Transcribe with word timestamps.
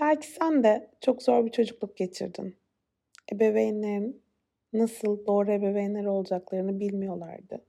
Belki 0.00 0.26
sen 0.26 0.64
de 0.64 0.90
çok 1.00 1.22
zor 1.22 1.46
bir 1.46 1.50
çocukluk 1.50 1.96
geçirdin. 1.96 2.56
Ebeveynlerin 3.32 4.22
nasıl 4.72 5.26
doğru 5.26 5.52
ebeveynler 5.52 6.04
olacaklarını 6.04 6.80
bilmiyorlardı. 6.80 7.64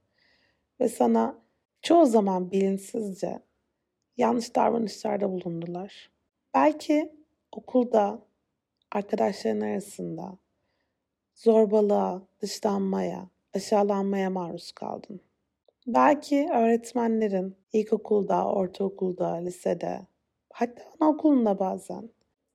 Ve 0.80 0.88
sana 0.88 1.38
çoğu 1.82 2.06
zaman 2.06 2.50
bilinçsizce 2.50 3.40
yanlış 4.16 4.56
davranışlarda 4.56 5.30
bulundular. 5.32 6.10
Belki 6.54 7.12
okulda, 7.52 8.22
arkadaşların 8.92 9.60
arasında 9.60 10.38
zorbalığa, 11.34 12.22
dışlanmaya, 12.40 13.28
aşağılanmaya 13.54 14.30
maruz 14.30 14.72
kaldın. 14.72 15.20
Belki 15.86 16.48
öğretmenlerin 16.54 17.56
ilkokulda, 17.72 18.44
ortaokulda, 18.44 19.34
lisede, 19.34 20.06
hatta 20.52 20.82
anaokulunda 21.00 21.58
bazen 21.58 22.10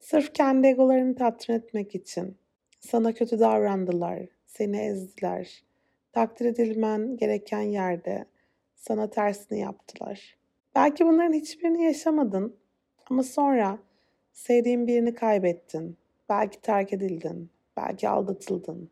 sırf 0.05 0.33
kendi 0.33 0.67
egolarını 0.67 1.15
tatmin 1.15 1.55
etmek 1.55 1.95
için 1.95 2.37
sana 2.79 3.13
kötü 3.13 3.39
davrandılar, 3.39 4.19
seni 4.47 4.77
ezdiler, 4.77 5.63
takdir 6.11 6.45
edilmen 6.45 7.17
gereken 7.17 7.61
yerde 7.61 8.25
sana 8.75 9.09
tersini 9.09 9.59
yaptılar. 9.59 10.37
Belki 10.75 11.05
bunların 11.05 11.33
hiçbirini 11.33 11.83
yaşamadın 11.83 12.55
ama 13.09 13.23
sonra 13.23 13.79
sevdiğin 14.33 14.87
birini 14.87 15.13
kaybettin. 15.13 15.97
Belki 16.29 16.61
terk 16.61 16.93
edildin, 16.93 17.49
belki 17.77 18.09
aldatıldın. 18.09 18.89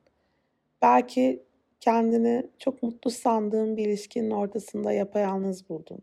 Belki 0.81 1.43
kendini 1.79 2.47
çok 2.59 2.83
mutlu 2.83 3.11
sandığın 3.11 3.77
bir 3.77 3.85
ilişkinin 3.85 4.31
ortasında 4.31 4.91
yapayalnız 4.91 5.69
buldun. 5.69 5.99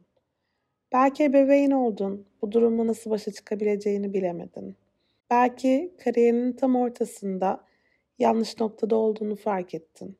Belki 0.92 1.24
ebeveyn 1.24 1.70
oldun, 1.70 2.26
bu 2.42 2.52
durumla 2.52 2.86
nasıl 2.86 3.10
başa 3.10 3.32
çıkabileceğini 3.32 4.12
bilemedin. 4.14 4.76
Belki 5.30 5.94
kariyerinin 6.04 6.52
tam 6.52 6.76
ortasında 6.76 7.64
yanlış 8.18 8.60
noktada 8.60 8.96
olduğunu 8.96 9.36
fark 9.36 9.74
ettin. 9.74 10.18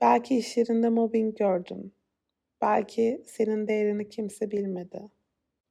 Belki 0.00 0.36
iş 0.36 0.56
yerinde 0.56 0.88
mobbing 0.88 1.38
gördün. 1.38 1.94
Belki 2.60 3.22
senin 3.26 3.68
değerini 3.68 4.08
kimse 4.08 4.50
bilmedi. 4.50 5.10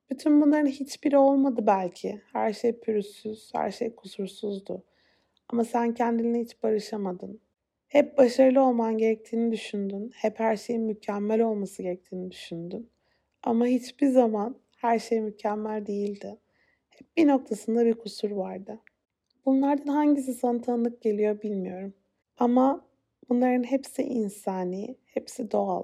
Bütün 0.10 0.42
bunların 0.42 0.68
hiçbiri 0.68 1.18
olmadı 1.18 1.64
belki. 1.68 2.22
Her 2.34 2.54
şey 2.54 2.80
pürüzsüz, 2.80 3.52
her 3.54 3.72
şey 3.72 3.96
kusursuzdu. 3.96 4.84
Ama 5.50 5.64
sen 5.64 5.94
kendinle 5.94 6.40
hiç 6.40 6.64
barışamadın. 6.64 7.42
Hep 7.88 8.18
başarılı 8.18 8.62
olman 8.64 8.98
gerektiğini 8.98 9.52
düşündün. 9.52 10.12
Hep 10.16 10.40
her 10.40 10.58
şeyin 10.58 10.82
mükemmel 10.82 11.42
olması 11.42 11.84
gerektiğini 11.84 12.32
düşündün. 12.32 12.90
Ama 13.44 13.66
hiçbir 13.66 14.08
zaman 14.08 14.58
her 14.78 15.00
şey 15.00 15.22
mükemmel 15.22 15.86
değildi. 15.86 16.38
Bir 17.18 17.28
noktasında 17.28 17.86
bir 17.86 17.94
kusur 17.94 18.32
vardı. 18.32 18.80
Bunlardan 19.46 19.94
hangisi 19.94 20.34
sana 20.34 20.62
tanıdık 20.62 21.02
geliyor 21.02 21.42
bilmiyorum. 21.42 21.94
Ama 22.38 22.86
bunların 23.30 23.64
hepsi 23.64 24.04
insani, 24.04 24.98
hepsi 25.06 25.52
doğal. 25.52 25.84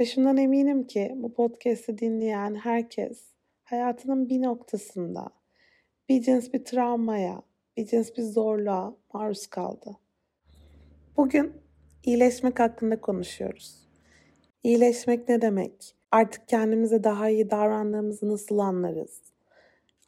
Ve 0.00 0.04
şundan 0.04 0.36
eminim 0.36 0.86
ki 0.86 1.12
bu 1.16 1.34
podcast'i 1.34 1.98
dinleyen 1.98 2.54
herkes 2.54 3.32
hayatının 3.62 4.28
bir 4.28 4.42
noktasında 4.42 5.30
bir 6.08 6.22
cins 6.22 6.52
bir 6.52 6.64
travmaya, 6.64 7.42
bir 7.76 7.86
cins 7.86 8.16
bir 8.16 8.22
zorluğa 8.22 8.96
maruz 9.14 9.46
kaldı. 9.46 9.96
Bugün 11.16 11.52
iyileşmek 12.04 12.60
hakkında 12.60 13.00
konuşuyoruz. 13.00 13.88
İyileşmek 14.62 15.28
ne 15.28 15.42
demek? 15.42 15.94
Artık 16.10 16.48
kendimize 16.48 17.04
daha 17.04 17.28
iyi 17.28 17.50
davrandığımızı 17.50 18.28
nasıl 18.28 18.58
anlarız? 18.58 19.31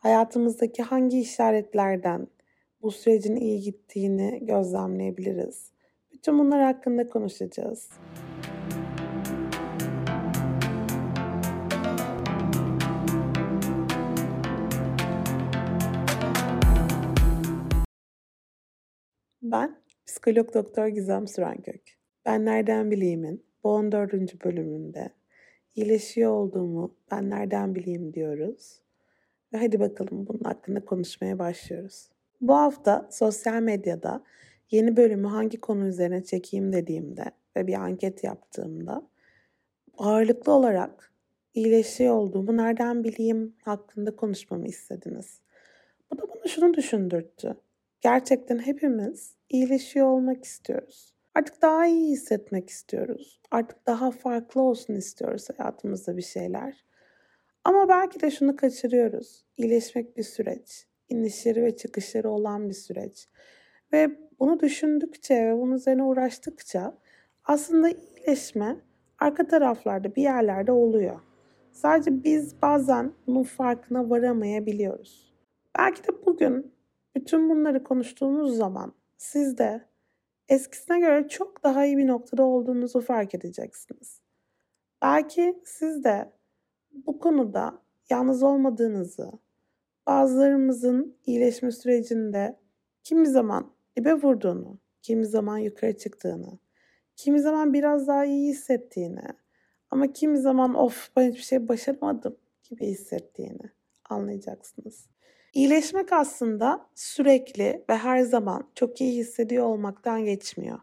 Hayatımızdaki 0.05 0.83
hangi 0.83 1.21
işaretlerden 1.21 2.27
bu 2.83 2.91
sürecin 2.91 3.37
iyi 3.37 3.61
gittiğini 3.61 4.47
gözlemleyebiliriz? 4.47 5.71
Bütün 6.13 6.39
bunlar 6.39 6.63
hakkında 6.63 7.09
konuşacağız. 7.09 7.91
Ben 19.43 19.77
psikolog 20.07 20.55
doktor 20.55 20.87
Gizem 20.87 21.29
Sürenkök. 21.29 21.83
Ben 22.25 22.45
nereden 22.45 22.91
bileyimin 22.91 23.45
bu 23.65 23.69
14. 23.69 24.45
bölümünde 24.45 25.11
iyileşiyor 25.75 26.31
olduğumu 26.31 26.97
ben 27.11 27.31
nereden 27.31 27.75
bileyim 27.75 28.15
diyoruz. 28.15 28.84
Ve 29.55 29.59
hadi 29.59 29.81
bakalım 29.81 30.27
bunun 30.27 30.45
hakkında 30.45 30.85
konuşmaya 30.85 31.39
başlıyoruz. 31.39 32.09
Bu 32.41 32.55
hafta 32.55 33.09
sosyal 33.11 33.63
medyada 33.63 34.25
yeni 34.71 34.97
bölümü 34.97 35.27
hangi 35.27 35.61
konu 35.61 35.87
üzerine 35.87 36.25
çekeyim 36.25 36.73
dediğimde 36.73 37.25
ve 37.57 37.67
bir 37.67 37.75
anket 37.75 38.25
yaptığımda 38.25 39.03
ağırlıklı 39.99 40.53
olarak 40.53 41.13
iyileşiyor 41.55 42.15
olduğumu 42.15 42.57
nereden 42.57 43.05
bileyim 43.05 43.55
hakkında 43.63 44.17
konuşmamı 44.17 44.67
istediniz. 44.67 45.41
Bu 46.13 46.19
da 46.19 46.23
bana 46.23 46.49
şunu 46.49 46.75
düşündürttü. 46.75 47.57
Gerçekten 48.01 48.59
hepimiz 48.59 49.37
iyileşiyor 49.49 50.07
olmak 50.07 50.45
istiyoruz. 50.45 51.15
Artık 51.35 51.63
daha 51.63 51.87
iyi 51.87 52.11
hissetmek 52.11 52.71
istiyoruz. 52.71 53.41
Artık 53.51 53.87
daha 53.87 54.11
farklı 54.11 54.61
olsun 54.61 54.95
istiyoruz 54.95 55.49
hayatımızda 55.57 56.17
bir 56.17 56.23
şeyler. 56.23 56.85
Ama 57.65 57.89
belki 57.89 58.21
de 58.21 58.31
şunu 58.31 58.57
kaçırıyoruz. 58.57 59.45
İyileşmek 59.57 60.17
bir 60.17 60.23
süreç. 60.23 60.87
İnişleri 61.09 61.63
ve 61.63 61.77
çıkışları 61.77 62.31
olan 62.31 62.69
bir 62.69 62.75
süreç. 62.75 63.29
Ve 63.93 64.19
bunu 64.39 64.61
düşündükçe 64.61 65.35
ve 65.47 65.59
bunun 65.59 65.73
üzerine 65.73 66.03
uğraştıkça 66.03 66.99
aslında 67.45 67.91
iyileşme 67.91 68.77
arka 69.19 69.47
taraflarda 69.47 70.17
bir 70.17 70.23
yerlerde 70.23 70.73
oluyor. 70.73 71.21
Sadece 71.73 72.25
biz 72.25 72.63
bazen 72.63 73.13
bunun 73.27 73.43
farkına 73.43 74.11
varamayabiliyoruz. 74.11 75.35
Belki 75.79 76.05
de 76.05 76.27
bugün 76.27 76.73
bütün 77.17 77.51
bunları 77.51 77.85
konuştuğumuz 77.85 78.57
zaman 78.57 78.93
siz 79.17 79.59
de 79.59 79.85
eskisine 80.49 81.01
göre 81.01 81.29
çok 81.29 81.65
daha 81.65 81.87
iyi 81.87 81.97
bir 81.97 82.07
noktada 82.07 82.43
olduğunuzu 82.43 83.01
fark 83.01 83.35
edeceksiniz. 83.35 84.21
Belki 85.03 85.63
siz 85.65 86.05
de 86.05 86.33
bu 87.07 87.19
konuda 87.19 87.83
yalnız 88.11 88.43
olmadığınızı, 88.43 89.33
bazılarımızın 90.07 91.17
iyileşme 91.27 91.71
sürecinde 91.71 92.57
kimi 93.03 93.27
zaman 93.27 93.73
dibe 93.97 94.15
vurduğunu, 94.15 94.79
kimi 95.03 95.27
zaman 95.27 95.59
yukarı 95.59 95.97
çıktığını, 95.97 96.59
kimi 97.17 97.41
zaman 97.41 97.73
biraz 97.73 98.09
daha 98.09 98.25
iyi 98.25 98.51
hissettiğini 98.51 99.25
ama 99.91 100.13
kimi 100.13 100.39
zaman 100.39 100.75
of 100.75 101.11
ben 101.17 101.31
hiçbir 101.31 101.43
şey 101.43 101.69
başaramadım 101.69 102.37
gibi 102.71 102.87
hissettiğini 102.87 103.71
anlayacaksınız. 104.11 105.07
İyileşmek 105.55 106.13
aslında 106.13 106.87
sürekli 106.95 107.85
ve 107.91 107.97
her 107.97 108.21
zaman 108.21 108.69
çok 108.75 109.01
iyi 109.01 109.19
hissediyor 109.19 109.65
olmaktan 109.67 110.25
geçmiyor. 110.25 110.79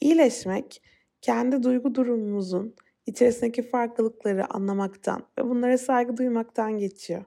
İyileşmek 0.00 0.82
kendi 1.20 1.62
duygu 1.62 1.94
durumumuzun 1.94 2.74
içerisindeki 3.08 3.62
farklılıkları 3.62 4.54
anlamaktan 4.54 5.22
ve 5.38 5.44
bunlara 5.44 5.78
saygı 5.78 6.16
duymaktan 6.16 6.78
geçiyor. 6.78 7.24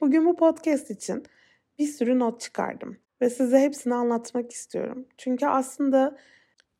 Bugün 0.00 0.26
bu 0.26 0.36
podcast 0.36 0.90
için 0.90 1.22
bir 1.78 1.86
sürü 1.86 2.18
not 2.18 2.40
çıkardım 2.40 2.96
ve 3.20 3.30
size 3.30 3.58
hepsini 3.58 3.94
anlatmak 3.94 4.52
istiyorum. 4.52 5.06
Çünkü 5.18 5.46
aslında 5.46 6.16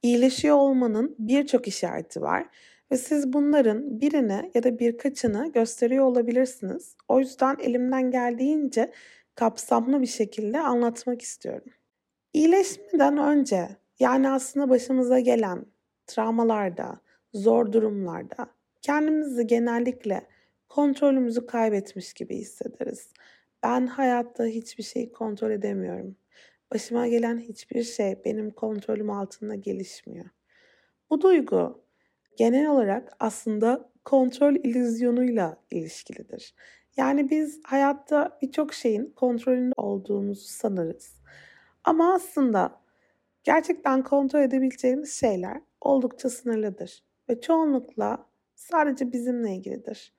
iyileşiyor 0.02 0.56
olmanın 0.56 1.16
birçok 1.18 1.68
işareti 1.68 2.20
var 2.20 2.46
ve 2.90 2.96
siz 2.96 3.32
bunların 3.32 4.00
birini 4.00 4.50
ya 4.54 4.62
da 4.62 4.78
birkaçını 4.78 5.52
gösteriyor 5.52 6.04
olabilirsiniz. 6.04 6.96
O 7.08 7.18
yüzden 7.18 7.56
elimden 7.60 8.10
geldiğince 8.10 8.92
kapsamlı 9.34 10.00
bir 10.00 10.06
şekilde 10.06 10.60
anlatmak 10.60 11.22
istiyorum. 11.22 11.72
İyileşmeden 12.32 13.18
önce 13.18 13.68
yani 13.98 14.30
aslında 14.30 14.70
başımıza 14.70 15.20
gelen 15.20 15.66
travmalarda, 16.06 17.00
zor 17.34 17.72
durumlarda 17.72 18.46
kendimizi 18.82 19.46
genellikle 19.46 20.26
kontrolümüzü 20.68 21.46
kaybetmiş 21.46 22.14
gibi 22.14 22.36
hissederiz. 22.36 23.12
Ben 23.62 23.86
hayatta 23.86 24.44
hiçbir 24.44 24.82
şeyi 24.82 25.12
kontrol 25.12 25.50
edemiyorum. 25.50 26.16
Başıma 26.72 27.08
gelen 27.08 27.38
hiçbir 27.38 27.82
şey 27.82 28.24
benim 28.24 28.50
kontrolüm 28.50 29.10
altında 29.10 29.54
gelişmiyor. 29.54 30.26
Bu 31.10 31.20
duygu 31.20 31.84
genel 32.36 32.70
olarak 32.70 33.12
aslında 33.20 33.90
kontrol 34.04 34.54
illüzyonuyla 34.54 35.56
ilişkilidir. 35.70 36.54
Yani 36.96 37.30
biz 37.30 37.60
hayatta 37.64 38.38
birçok 38.42 38.74
şeyin 38.74 39.12
kontrolünde 39.16 39.74
olduğumuzu 39.76 40.48
sanırız. 40.48 41.20
Ama 41.84 42.14
aslında 42.14 42.80
gerçekten 43.44 44.02
kontrol 44.02 44.40
edebileceğimiz 44.40 45.12
şeyler 45.12 45.60
oldukça 45.80 46.30
sınırlıdır 46.30 47.09
ve 47.30 47.40
çoğunlukla 47.40 48.26
sadece 48.54 49.12
bizimle 49.12 49.54
ilgilidir. 49.54 50.14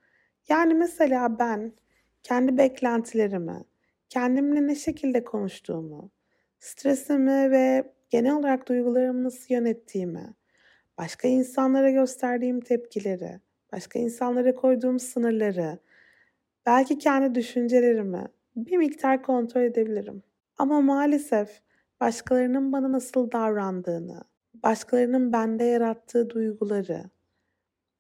Yani 0.50 0.74
mesela 0.74 1.40
ben 1.40 1.74
kendi 2.24 2.58
beklentilerimi, 2.58 3.64
kendimle 4.10 4.68
ne 4.68 4.76
şekilde 4.76 5.24
konuştuğumu, 5.24 6.12
stresimi 6.60 7.52
ve 7.52 7.94
genel 8.10 8.34
olarak 8.34 8.68
duygularımı 8.68 9.24
nasıl 9.24 9.54
yönettiğimi, 9.54 10.34
başka 10.98 11.28
insanlara 11.28 11.90
gösterdiğim 11.90 12.62
tepkileri, 12.62 13.40
başka 13.72 14.00
insanlara 14.00 14.56
koyduğum 14.56 15.00
sınırları, 15.00 15.80
belki 16.66 16.98
kendi 16.98 17.36
düşüncelerimi 17.36 18.26
bir 18.56 18.78
miktar 18.78 19.24
kontrol 19.24 19.62
edebilirim. 19.62 20.24
Ama 20.58 20.82
maalesef 20.82 21.62
başkalarının 22.00 22.72
bana 22.72 22.92
nasıl 22.92 23.32
davrandığını, 23.32 24.22
başkalarının 24.64 25.34
bende 25.34 25.64
yarattığı 25.64 26.30
duyguları, 26.30 27.04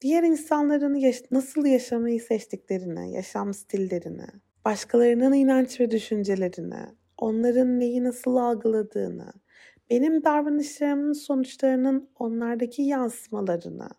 diğer 0.01 0.23
insanların 0.23 0.95
yaş- 0.95 1.31
nasıl 1.31 1.65
yaşamayı 1.65 2.19
seçtiklerini, 2.21 3.13
yaşam 3.13 3.53
stillerini, 3.53 4.25
başkalarının 4.65 5.33
inanç 5.33 5.79
ve 5.79 5.91
düşüncelerini, 5.91 6.85
onların 7.17 7.79
neyi 7.79 8.03
nasıl 8.03 8.35
algıladığını, 8.35 9.33
benim 9.89 10.23
davranışlarımın 10.23 11.13
sonuçlarının 11.13 12.09
onlardaki 12.19 12.81
yansımalarını, 12.81 13.89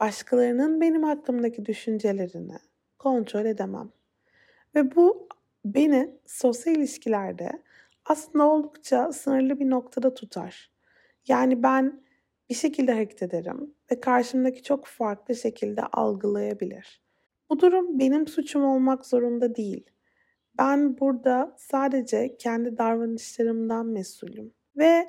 başkalarının 0.00 0.80
benim 0.80 1.02
hakkımdaki 1.02 1.66
düşüncelerini 1.66 2.56
kontrol 2.98 3.44
edemem. 3.44 3.92
Ve 4.74 4.96
bu 4.96 5.28
beni 5.64 6.20
sosyal 6.26 6.76
ilişkilerde 6.76 7.50
aslında 8.04 8.44
oldukça 8.48 9.12
sınırlı 9.12 9.60
bir 9.60 9.70
noktada 9.70 10.14
tutar. 10.14 10.69
Yani 11.30 11.62
ben 11.62 12.02
bir 12.48 12.54
şekilde 12.54 12.92
hareket 12.92 13.22
ederim 13.22 13.74
ve 13.92 14.00
karşımdaki 14.00 14.62
çok 14.62 14.86
farklı 14.86 15.36
şekilde 15.36 15.82
algılayabilir. 15.82 17.02
Bu 17.50 17.60
durum 17.60 17.98
benim 17.98 18.26
suçum 18.26 18.64
olmak 18.64 19.06
zorunda 19.06 19.54
değil. 19.54 19.90
Ben 20.58 20.98
burada 20.98 21.56
sadece 21.58 22.36
kendi 22.36 22.78
davranışlarımdan 22.78 23.86
mesulüm. 23.86 24.52
Ve 24.76 25.08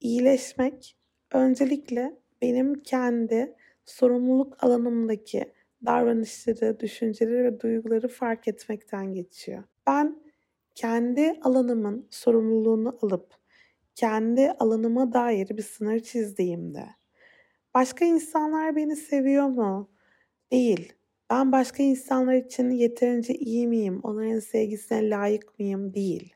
iyileşmek 0.00 0.96
öncelikle 1.32 2.16
benim 2.42 2.82
kendi 2.82 3.56
sorumluluk 3.84 4.64
alanımdaki 4.64 5.52
davranışları, 5.86 6.80
düşünceleri 6.80 7.44
ve 7.44 7.60
duyguları 7.60 8.08
fark 8.08 8.48
etmekten 8.48 9.14
geçiyor. 9.14 9.64
Ben 9.86 10.22
kendi 10.74 11.38
alanımın 11.42 12.06
sorumluluğunu 12.10 12.98
alıp 13.02 13.43
kendi 13.94 14.50
alanıma 14.50 15.12
dair 15.12 15.48
bir 15.56 15.62
sınır 15.62 16.00
çizdiğimde 16.00 16.86
başka 17.74 18.04
insanlar 18.04 18.76
beni 18.76 18.96
seviyor 18.96 19.46
mu? 19.46 19.90
Değil. 20.52 20.92
Ben 21.30 21.52
başka 21.52 21.82
insanlar 21.82 22.34
için 22.34 22.70
yeterince 22.70 23.34
iyi 23.34 23.68
miyim? 23.68 24.00
Onların 24.02 24.38
sevgisine 24.38 25.10
layık 25.10 25.58
mıyım? 25.58 25.94
Değil. 25.94 26.34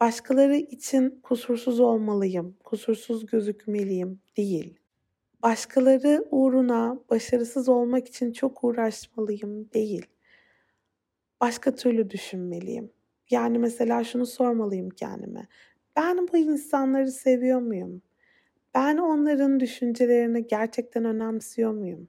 Başkaları 0.00 0.56
için 0.56 1.20
kusursuz 1.22 1.80
olmalıyım, 1.80 2.56
kusursuz 2.64 3.26
gözükmeliyim. 3.26 4.20
Değil. 4.36 4.78
Başkaları 5.42 6.24
uğruna 6.30 7.00
başarısız 7.10 7.68
olmak 7.68 8.08
için 8.08 8.32
çok 8.32 8.64
uğraşmalıyım. 8.64 9.72
Değil. 9.72 10.06
Başka 11.40 11.74
türlü 11.74 12.10
düşünmeliyim. 12.10 12.92
Yani 13.30 13.58
mesela 13.58 14.04
şunu 14.04 14.26
sormalıyım 14.26 14.90
kendime. 14.90 15.48
Ben 16.00 16.28
bu 16.32 16.36
insanları 16.36 17.12
seviyor 17.12 17.60
muyum? 17.60 18.02
Ben 18.74 18.96
onların 18.96 19.60
düşüncelerini 19.60 20.46
gerçekten 20.46 21.04
önemsiyor 21.04 21.72
muyum? 21.72 22.08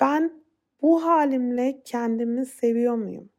Ben 0.00 0.32
bu 0.82 1.04
halimle 1.04 1.82
kendimi 1.84 2.46
seviyor 2.46 2.94
muyum? 2.94 3.30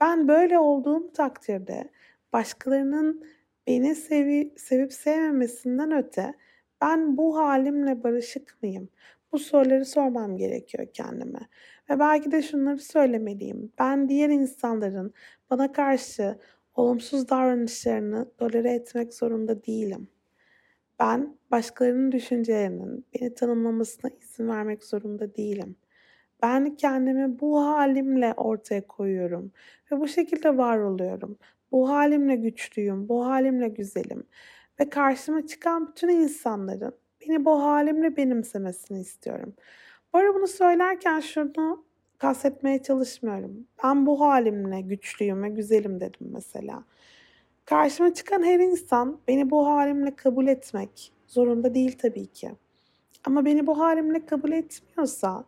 Ben 0.00 0.28
böyle 0.28 0.58
olduğum 0.58 1.12
takdirde 1.12 1.90
başkalarının 2.32 3.24
beni 3.66 3.94
sevi 3.94 4.54
sevip 4.56 4.92
sevmemesinden 4.92 5.92
öte 5.92 6.34
ben 6.80 7.16
bu 7.16 7.36
halimle 7.36 8.02
barışık 8.02 8.62
mıyım? 8.62 8.88
Bu 9.32 9.38
soruları 9.38 9.84
sormam 9.84 10.36
gerekiyor 10.36 10.86
kendime. 10.92 11.48
Ve 11.90 11.98
belki 11.98 12.32
de 12.32 12.42
şunları 12.42 12.78
söylemeliyim. 12.78 13.72
Ben 13.78 14.08
diğer 14.08 14.28
insanların 14.28 15.14
bana 15.50 15.72
karşı 15.72 16.38
olumsuz 16.74 17.28
davranışlarını 17.28 18.30
tolere 18.38 18.72
etmek 18.72 19.14
zorunda 19.14 19.64
değilim. 19.64 20.08
Ben 20.98 21.38
başkalarının 21.50 22.12
düşüncelerinin 22.12 23.06
beni 23.14 23.34
tanımlamasına 23.34 24.10
izin 24.20 24.48
vermek 24.48 24.84
zorunda 24.84 25.34
değilim. 25.36 25.76
Ben 26.42 26.76
kendimi 26.76 27.40
bu 27.40 27.60
halimle 27.60 28.34
ortaya 28.36 28.86
koyuyorum 28.86 29.52
ve 29.92 30.00
bu 30.00 30.08
şekilde 30.08 30.56
var 30.58 30.78
oluyorum. 30.78 31.38
Bu 31.72 31.88
halimle 31.88 32.36
güçlüyüm, 32.36 33.08
bu 33.08 33.26
halimle 33.26 33.68
güzelim 33.68 34.26
ve 34.80 34.88
karşıma 34.88 35.46
çıkan 35.46 35.88
bütün 35.88 36.08
insanların 36.08 36.94
beni 37.20 37.44
bu 37.44 37.62
halimle 37.62 38.16
benimsemesini 38.16 39.00
istiyorum. 39.00 39.54
Bu 40.12 40.18
arada 40.18 40.34
bunu 40.34 40.46
söylerken 40.46 41.20
şunu 41.20 41.84
kastetmeye 42.22 42.82
çalışmıyorum. 42.82 43.66
Ben 43.84 44.06
bu 44.06 44.20
halimle 44.20 44.80
güçlüyüm 44.80 45.42
ve 45.42 45.48
güzelim 45.48 46.00
dedim 46.00 46.30
mesela. 46.32 46.84
Karşıma 47.64 48.14
çıkan 48.14 48.42
her 48.42 48.58
insan 48.58 49.18
beni 49.28 49.50
bu 49.50 49.66
halimle 49.66 50.16
kabul 50.16 50.46
etmek 50.46 51.12
zorunda 51.26 51.74
değil 51.74 51.98
tabii 51.98 52.26
ki. 52.26 52.50
Ama 53.24 53.44
beni 53.44 53.66
bu 53.66 53.78
halimle 53.78 54.26
kabul 54.26 54.52
etmiyorsa 54.52 55.44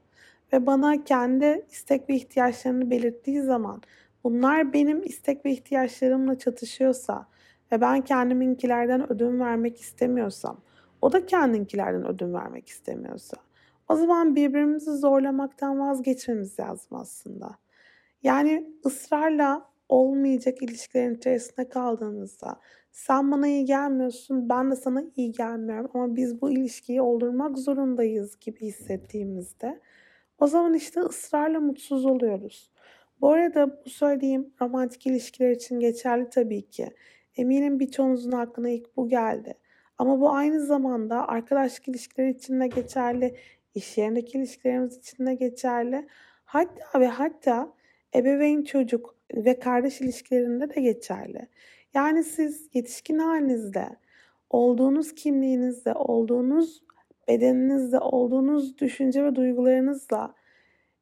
ve 0.53 0.67
bana 0.67 1.05
kendi 1.05 1.67
istek 1.71 2.11
ve 2.11 2.15
ihtiyaçlarını 2.15 2.91
belirttiği 2.91 3.43
zaman 3.43 3.83
bunlar 4.25 4.73
benim 4.73 5.03
istek 5.03 5.45
ve 5.45 5.51
ihtiyaçlarımla 5.51 6.39
çatışıyorsa 6.39 7.27
ve 7.73 7.81
ben 7.81 8.01
kendiminkilerden 8.01 9.13
ödün 9.13 9.41
vermek 9.41 9.81
istemiyorsam, 9.81 10.61
o 11.03 11.13
da 11.13 11.27
kendinkilerden 11.27 12.07
ödün 12.07 12.35
vermek 12.35 12.69
istemiyorsa, 12.69 13.37
o 13.89 13.97
zaman 13.97 14.37
birbirimizi 14.37 14.93
zorlamaktan 14.93 15.81
vazgeçmemiz 15.81 16.59
lazım 16.61 16.97
aslında. 16.97 17.59
Yani 18.23 18.75
ısrarla 18.87 19.71
olmayacak 19.89 20.63
ilişkilerin 20.63 21.15
içerisinde 21.15 21.69
kaldığımızda 21.69 22.61
sen 22.93 23.33
bana 23.33 23.49
iyi 23.49 23.65
gelmiyorsun, 23.65 24.49
ben 24.49 24.71
de 24.71 24.77
sana 24.77 25.03
iyi 25.17 25.33
gelmiyorum 25.33 25.91
ama 25.95 26.17
biz 26.17 26.41
bu 26.41 26.51
ilişkiyi 26.51 27.03
oldurmak 27.03 27.59
zorundayız 27.59 28.39
gibi 28.41 28.61
hissettiğimizde 28.61 29.81
o 30.39 30.47
zaman 30.47 30.75
işte 30.75 31.01
ısrarla 31.01 31.61
mutsuz 31.61 32.07
oluyoruz. 32.07 32.71
Bu 33.21 33.31
arada 33.31 33.85
bu 33.85 33.91
söylediğim 33.91 34.55
romantik 34.61 35.07
ilişkiler 35.07 35.51
için 35.51 35.81
geçerli 35.81 36.31
tabii 36.31 36.69
ki. 36.69 36.91
Eminim 37.37 37.81
birçoğunuzun 37.81 38.33
aklına 38.33 38.69
ilk 38.69 38.97
bu 38.97 39.09
geldi. 39.09 39.55
Ama 39.99 40.21
bu 40.21 40.31
aynı 40.31 40.67
zamanda 40.67 41.29
arkadaşlık 41.29 41.89
ilişkileri 41.89 42.31
için 42.31 42.61
de 42.61 42.67
geçerli, 42.67 43.37
iş 43.75 43.99
yerindeki 43.99 44.39
ilişkilerimiz 44.39 44.97
için 44.97 45.27
de 45.27 45.35
geçerli. 45.35 46.07
Hatta 46.45 47.01
ve 47.01 47.07
hatta 47.07 47.73
ebeveyn 48.15 48.63
çocuk 48.63 49.17
ve 49.35 49.59
kardeş 49.59 50.01
ilişkilerinde 50.01 50.75
de 50.75 50.81
geçerli. 50.81 51.49
Yani 51.95 52.25
siz 52.25 52.69
yetişkin 52.75 53.19
halinizde, 53.19 53.89
olduğunuz 54.51 55.15
kimliğinizde, 55.15 55.95
olduğunuz 55.95 56.83
bedeninizde, 57.29 57.99
olduğunuz 57.99 58.79
düşünce 58.79 59.25
ve 59.25 59.35
duygularınızla 59.35 60.35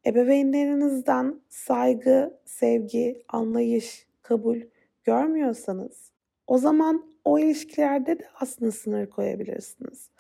ebeveynlerinizden 0.06 1.40
saygı, 1.48 2.38
sevgi, 2.44 3.22
anlayış, 3.28 4.06
kabul 4.22 4.60
görmüyorsanız 5.04 6.12
o 6.46 6.58
zaman 6.58 7.04
o 7.24 7.38
ilişkilerde 7.38 8.18
de 8.18 8.24
aslında 8.40 8.72
sınır 8.72 9.06
koyabilirsiniz. 9.06 10.10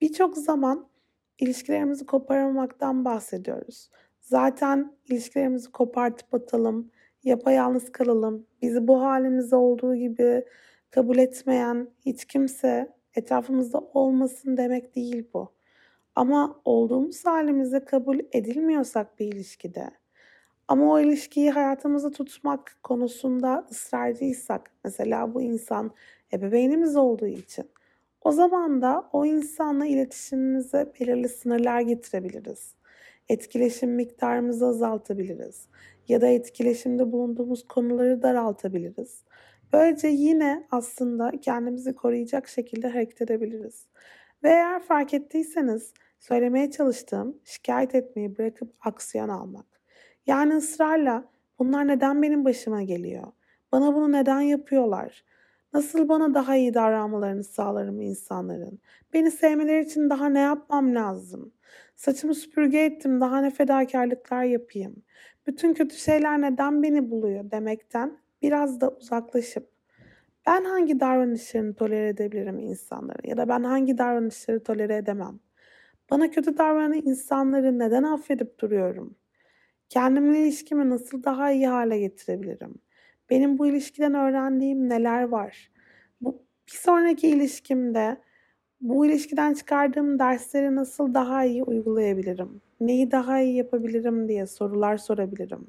Birçok 0.00 0.36
zaman 0.36 0.86
ilişkilerimizi 1.38 2.06
koparmamaktan 2.06 3.04
bahsediyoruz. 3.04 3.90
Zaten 4.20 4.92
ilişkilerimizi 5.08 5.72
kopartıp 5.72 6.34
atalım, 6.34 6.90
yapayalnız 7.24 7.92
kalalım. 7.92 8.46
Bizi 8.62 8.88
bu 8.88 9.02
halimizde 9.02 9.56
olduğu 9.56 9.94
gibi 9.94 10.44
kabul 10.90 11.18
etmeyen 11.18 11.88
hiç 12.06 12.24
kimse 12.24 12.92
etrafımızda 13.14 13.78
olmasın 13.78 14.56
demek 14.56 14.96
değil 14.96 15.28
bu. 15.34 15.52
Ama 16.14 16.60
olduğumuz 16.64 17.24
halimizde 17.24 17.84
kabul 17.84 18.20
edilmiyorsak 18.32 19.18
bir 19.18 19.26
ilişkide 19.26 19.90
ama 20.68 20.92
o 20.92 21.00
ilişkiyi 21.00 21.50
hayatımızda 21.50 22.10
tutmak 22.10 22.76
konusunda 22.82 23.66
ısrarcıysak, 23.70 24.70
mesela 24.84 25.34
bu 25.34 25.42
insan 25.42 25.90
ebeveynimiz 26.32 26.96
olduğu 26.96 27.26
için, 27.26 27.70
o 28.24 28.32
zaman 28.32 28.82
da 28.82 29.08
o 29.12 29.26
insanla 29.26 29.86
iletişimimize 29.86 30.92
belirli 31.00 31.28
sınırlar 31.28 31.80
getirebiliriz. 31.80 32.74
Etkileşim 33.28 33.90
miktarımızı 33.90 34.66
azaltabiliriz 34.66 35.68
ya 36.08 36.20
da 36.20 36.26
etkileşimde 36.26 37.12
bulunduğumuz 37.12 37.68
konuları 37.68 38.22
daraltabiliriz. 38.22 39.24
Böylece 39.72 40.08
yine 40.08 40.66
aslında 40.70 41.32
kendimizi 41.40 41.94
koruyacak 41.94 42.48
şekilde 42.48 42.88
hareket 42.88 43.22
edebiliriz. 43.22 43.86
Ve 44.42 44.48
eğer 44.48 44.82
fark 44.82 45.14
ettiyseniz 45.14 45.92
söylemeye 46.18 46.70
çalıştığım 46.70 47.38
şikayet 47.44 47.94
etmeyi 47.94 48.38
bırakıp 48.38 48.72
aksiyon 48.80 49.28
almak. 49.28 49.66
Yani 50.26 50.54
ısrarla 50.54 51.24
bunlar 51.58 51.88
neden 51.88 52.22
benim 52.22 52.44
başıma 52.44 52.82
geliyor? 52.82 53.26
Bana 53.72 53.94
bunu 53.94 54.12
neden 54.12 54.40
yapıyorlar? 54.40 55.24
Nasıl 55.74 56.08
bana 56.08 56.34
daha 56.34 56.56
iyi 56.56 56.74
davranmalarını 56.74 57.44
sağlarım 57.44 58.00
insanların? 58.00 58.80
Beni 59.12 59.30
sevmeleri 59.30 59.84
için 59.84 60.10
daha 60.10 60.26
ne 60.28 60.38
yapmam 60.40 60.94
lazım? 60.94 61.52
Saçımı 61.96 62.34
süpürge 62.34 62.78
ettim, 62.84 63.20
daha 63.20 63.40
ne 63.40 63.50
fedakarlıklar 63.50 64.44
yapayım? 64.44 64.96
Bütün 65.46 65.74
kötü 65.74 65.96
şeyler 65.96 66.40
neden 66.42 66.82
beni 66.82 67.10
buluyor 67.10 67.50
demekten 67.50 68.18
biraz 68.42 68.80
da 68.80 68.90
uzaklaşıp 68.90 69.68
ben 70.46 70.64
hangi 70.64 71.00
davranışlarını 71.00 71.74
tolere 71.74 72.08
edebilirim 72.08 72.58
insanların 72.58 73.28
ya 73.28 73.36
da 73.36 73.48
ben 73.48 73.62
hangi 73.64 73.98
davranışları 73.98 74.64
tolere 74.64 74.96
edemem? 74.96 75.40
Bana 76.10 76.30
kötü 76.30 76.58
davranan 76.58 76.92
insanları 76.94 77.78
neden 77.78 78.02
affedip 78.02 78.60
duruyorum? 78.60 79.16
Kendimle 79.88 80.40
ilişkimi 80.42 80.90
nasıl 80.90 81.24
daha 81.24 81.52
iyi 81.52 81.68
hale 81.68 82.00
getirebilirim? 82.00 82.74
Benim 83.30 83.58
bu 83.58 83.66
ilişkiden 83.66 84.14
öğrendiğim 84.14 84.88
neler 84.88 85.22
var? 85.22 85.70
Bu 86.20 86.42
bir 86.66 86.72
sonraki 86.72 87.28
ilişkimde 87.28 88.16
bu 88.80 89.06
ilişkiden 89.06 89.54
çıkardığım 89.54 90.18
dersleri 90.18 90.74
nasıl 90.76 91.14
daha 91.14 91.44
iyi 91.44 91.62
uygulayabilirim? 91.62 92.60
Neyi 92.80 93.10
daha 93.10 93.40
iyi 93.40 93.56
yapabilirim 93.56 94.28
diye 94.28 94.46
sorular 94.46 94.96
sorabilirim. 94.96 95.66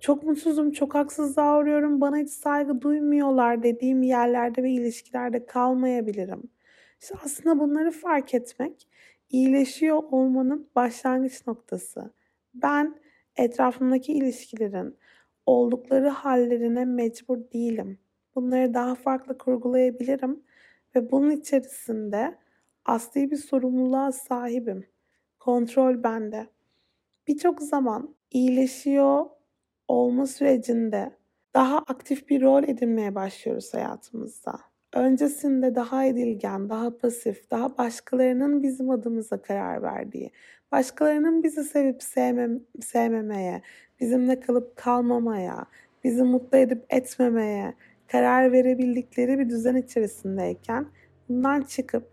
Çok 0.00 0.22
mutsuzum, 0.22 0.70
çok 0.72 0.94
haksızlığa 0.94 1.58
uğruyorum, 1.58 2.00
bana 2.00 2.16
hiç 2.16 2.30
saygı 2.30 2.80
duymuyorlar 2.80 3.62
dediğim 3.62 4.02
yerlerde 4.02 4.62
ve 4.62 4.70
ilişkilerde 4.70 5.46
kalmayabilirim. 5.46 6.42
İşte 7.00 7.14
aslında 7.24 7.60
bunları 7.60 7.90
fark 7.90 8.34
etmek 8.34 8.88
iyileşiyor 9.30 10.02
olmanın 10.10 10.68
başlangıç 10.76 11.46
noktası. 11.46 12.10
Ben 12.54 12.96
etrafımdaki 13.36 14.12
ilişkilerin 14.12 14.96
oldukları 15.46 16.08
hallerine 16.08 16.84
mecbur 16.84 17.38
değilim. 17.52 17.98
Bunları 18.34 18.74
daha 18.74 18.94
farklı 18.94 19.38
kurgulayabilirim 19.38 20.42
ve 20.96 21.10
bunun 21.10 21.30
içerisinde 21.30 22.38
asli 22.84 23.30
bir 23.30 23.36
sorumluluğa 23.36 24.12
sahibim. 24.12 24.86
Kontrol 25.38 26.02
bende. 26.02 26.46
Birçok 27.28 27.62
zaman 27.62 28.14
iyileşiyor 28.30 29.26
olma 29.88 30.26
sürecinde 30.26 31.16
daha 31.54 31.78
aktif 31.78 32.28
bir 32.28 32.42
rol 32.42 32.62
edinmeye 32.62 33.14
başlıyoruz 33.14 33.74
hayatımızda. 33.74 34.60
Öncesinde 34.96 35.74
daha 35.74 36.04
edilgen, 36.04 36.68
daha 36.68 36.96
pasif, 36.98 37.50
daha 37.50 37.78
başkalarının 37.78 38.62
bizim 38.62 38.90
adımıza 38.90 39.42
karar 39.42 39.82
verdiği, 39.82 40.32
başkalarının 40.72 41.42
bizi 41.42 41.64
sevip 41.64 42.02
sevmem 42.02 42.60
sevmemeye, 42.80 43.62
bizimle 44.00 44.40
kalıp 44.40 44.76
kalmamaya, 44.76 45.66
bizi 46.04 46.22
mutlu 46.22 46.58
edip 46.58 46.84
etmemeye 46.90 47.74
karar 48.08 48.52
verebildikleri 48.52 49.38
bir 49.38 49.48
düzen 49.48 49.76
içerisindeyken 49.76 50.86
bundan 51.28 51.62
çıkıp 51.62 52.10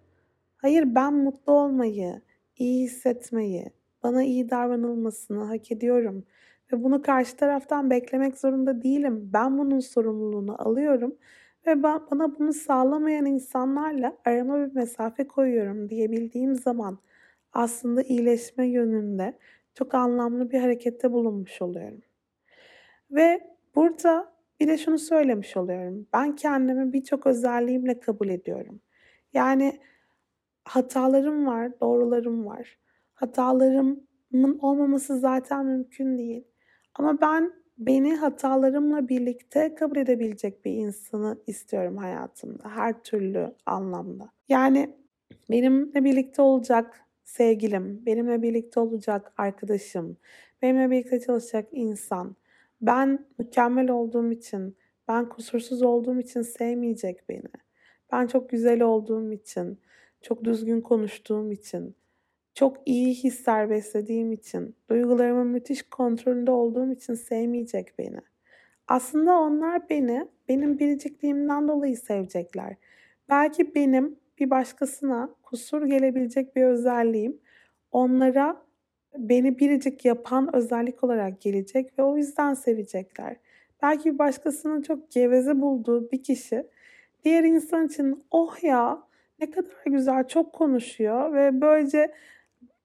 hayır 0.58 0.96
ben 0.96 1.14
mutlu 1.14 1.54
olmayı, 1.54 2.22
iyi 2.58 2.84
hissetmeyi, 2.84 3.66
bana 4.04 4.24
iyi 4.24 4.50
davranılmasını 4.50 5.44
hak 5.44 5.72
ediyorum 5.72 6.26
ve 6.74 6.84
bunu 6.84 7.02
karşı 7.02 7.38
taraftan 7.38 7.90
beklemek 7.90 8.38
zorunda 8.38 8.82
değilim. 8.84 9.30
Ben 9.34 9.58
bunun 9.58 9.80
sorumluluğunu 9.80 10.62
alıyorum 10.68 11.16
ve 11.68 11.84
ben, 11.84 12.02
bana 12.12 12.40
bunu 12.40 12.54
sağlamayan 12.54 13.26
insanlarla 13.26 14.18
arama 14.26 14.58
bir 14.60 14.76
mesafe 14.76 15.28
koyuyorum 15.28 15.90
diyebildiğim 15.90 16.56
zaman 16.56 16.98
aslında 17.54 18.02
iyileşme 18.02 18.68
yönünde 18.68 19.38
çok 19.74 19.94
anlamlı 19.94 20.52
bir 20.52 20.60
harekette 20.60 21.12
bulunmuş 21.12 21.62
oluyorum. 21.62 22.02
Ve 23.12 23.56
burada 23.76 24.34
bir 24.60 24.68
de 24.68 24.78
şunu 24.78 24.98
söylemiş 24.98 25.58
oluyorum. 25.58 26.08
Ben 26.14 26.36
kendimi 26.36 26.94
birçok 26.94 27.28
özelliğimle 27.28 28.00
kabul 28.00 28.30
ediyorum. 28.30 28.82
Yani 29.34 29.80
hatalarım 30.66 31.46
var, 31.46 31.80
doğrularım 31.80 32.46
var. 32.46 32.78
Hatalarımın 33.14 34.60
olmaması 34.60 35.20
zaten 35.20 35.66
mümkün 35.66 36.18
değil. 36.18 36.44
Ama 36.96 37.22
ben 37.22 37.63
beni 37.78 38.16
hatalarımla 38.16 39.10
birlikte 39.10 39.76
kabul 39.76 39.98
edebilecek 39.98 40.66
bir 40.66 40.72
insanı 40.72 41.38
istiyorum 41.48 41.98
hayatımda 41.98 42.70
her 42.70 43.04
türlü 43.04 43.54
anlamda. 43.66 44.30
Yani 44.50 44.90
benimle 45.50 46.04
birlikte 46.04 46.42
olacak 46.42 47.02
sevgilim, 47.24 48.06
benimle 48.06 48.42
birlikte 48.42 48.80
olacak 48.80 49.34
arkadaşım, 49.38 50.18
benimle 50.62 50.92
birlikte 50.92 51.20
çalışacak 51.20 51.68
insan. 51.72 52.36
Ben 52.82 53.26
mükemmel 53.40 53.92
olduğum 53.92 54.32
için, 54.32 54.78
ben 55.08 55.30
kusursuz 55.30 55.82
olduğum 55.82 56.20
için 56.20 56.42
sevmeyecek 56.42 57.30
beni. 57.30 57.50
Ben 58.12 58.28
çok 58.28 58.50
güzel 58.50 58.82
olduğum 58.82 59.32
için, 59.32 59.80
çok 60.22 60.44
düzgün 60.44 60.82
konuştuğum 60.82 61.52
için, 61.52 61.96
çok 62.54 62.78
iyi 62.86 63.14
hisler 63.14 63.70
beslediğim 63.70 64.32
için, 64.32 64.76
duygularımın 64.90 65.48
müthiş 65.48 65.84
kontrolünde 65.84 66.52
olduğum 66.52 66.92
için 66.92 67.14
sevmeyecek 67.14 68.00
beni. 68.00 68.20
Aslında 68.88 69.40
onlar 69.40 69.90
beni, 69.90 70.28
benim 70.50 70.80
biricikliğimden 70.80 71.68
dolayı 71.68 71.98
sevecekler. 71.98 72.76
Belki 73.30 73.76
benim 73.76 74.16
bir 74.40 74.50
başkasına 74.50 75.30
kusur 75.44 75.86
gelebilecek 75.86 76.56
bir 76.56 76.64
özelliğim 76.64 77.38
onlara 77.92 78.62
beni 79.18 79.60
biricik 79.60 80.06
yapan 80.06 80.56
özellik 80.56 81.04
olarak 81.04 81.42
gelecek 81.42 82.00
ve 82.00 82.04
o 82.04 82.18
yüzden 82.18 82.54
sevecekler. 82.54 83.36
Belki 83.82 84.14
bir 84.14 84.20
başkasının 84.20 84.82
çok 84.82 85.12
geveze 85.12 85.62
bulduğu 85.62 86.12
bir 86.12 86.24
kişi 86.24 86.68
diğer 87.24 87.44
insan 87.44 87.86
için 87.86 88.24
oh 88.32 88.64
ya 88.64 89.04
ne 89.40 89.52
kadar 89.52 89.86
güzel 89.86 90.28
çok 90.28 90.54
konuşuyor 90.54 91.34
ve 91.34 91.62
böylece 91.62 92.14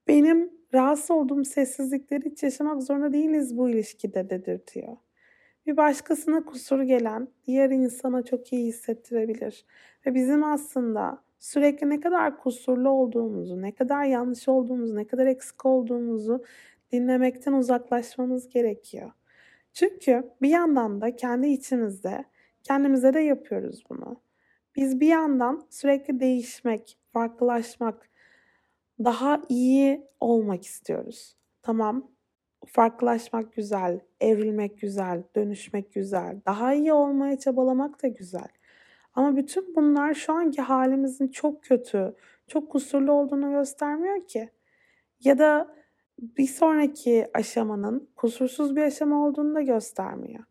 benim 0.09 0.51
rahatsız 0.73 1.11
olduğum 1.11 1.45
sessizlikleri 1.45 2.25
hiç 2.25 2.43
yaşamak 2.43 2.83
zorunda 2.83 3.13
değiliz 3.13 3.57
bu 3.57 3.69
ilişkide 3.69 4.29
dedirtiyor. 4.29 4.97
Bir 5.65 5.77
başkasına 5.77 6.45
kusur 6.45 6.81
gelen 6.81 7.27
diğer 7.47 7.69
insana 7.69 8.23
çok 8.23 8.53
iyi 8.53 8.65
hissettirebilir. 8.65 9.65
Ve 10.05 10.15
bizim 10.15 10.43
aslında 10.43 11.23
sürekli 11.39 11.89
ne 11.89 11.99
kadar 11.99 12.37
kusurlu 12.37 12.89
olduğumuzu, 12.89 13.61
ne 13.61 13.75
kadar 13.75 14.03
yanlış 14.03 14.47
olduğumuzu, 14.47 14.95
ne 14.95 15.07
kadar 15.07 15.25
eksik 15.25 15.65
olduğumuzu 15.65 16.43
dinlemekten 16.91 17.53
uzaklaşmamız 17.53 18.49
gerekiyor. 18.49 19.11
Çünkü 19.73 20.23
bir 20.41 20.49
yandan 20.49 21.01
da 21.01 21.15
kendi 21.15 21.47
içimizde 21.47 22.25
kendimize 22.63 23.13
de 23.13 23.19
yapıyoruz 23.19 23.83
bunu. 23.89 24.21
Biz 24.75 24.99
bir 24.99 25.07
yandan 25.07 25.65
sürekli 25.69 26.19
değişmek, 26.19 26.97
farklılaşmak, 27.13 28.08
daha 29.03 29.41
iyi 29.49 30.07
olmak 30.19 30.65
istiyoruz. 30.65 31.35
Tamam, 31.61 32.11
farklılaşmak 32.67 33.53
güzel, 33.53 33.99
evrilmek 34.19 34.81
güzel, 34.81 35.23
dönüşmek 35.35 35.93
güzel, 35.93 36.41
daha 36.45 36.73
iyi 36.73 36.93
olmaya 36.93 37.39
çabalamak 37.39 38.03
da 38.03 38.07
güzel. 38.07 38.47
Ama 39.13 39.35
bütün 39.35 39.75
bunlar 39.75 40.13
şu 40.13 40.33
anki 40.33 40.61
halimizin 40.61 41.27
çok 41.27 41.63
kötü, 41.63 42.15
çok 42.47 42.71
kusurlu 42.71 43.11
olduğunu 43.11 43.51
göstermiyor 43.51 44.27
ki. 44.27 44.49
Ya 45.23 45.37
da 45.39 45.75
bir 46.21 46.47
sonraki 46.47 47.27
aşamanın 47.33 48.09
kusursuz 48.15 48.75
bir 48.75 48.81
aşama 48.81 49.25
olduğunu 49.27 49.55
da 49.55 49.61
göstermiyor. 49.61 50.43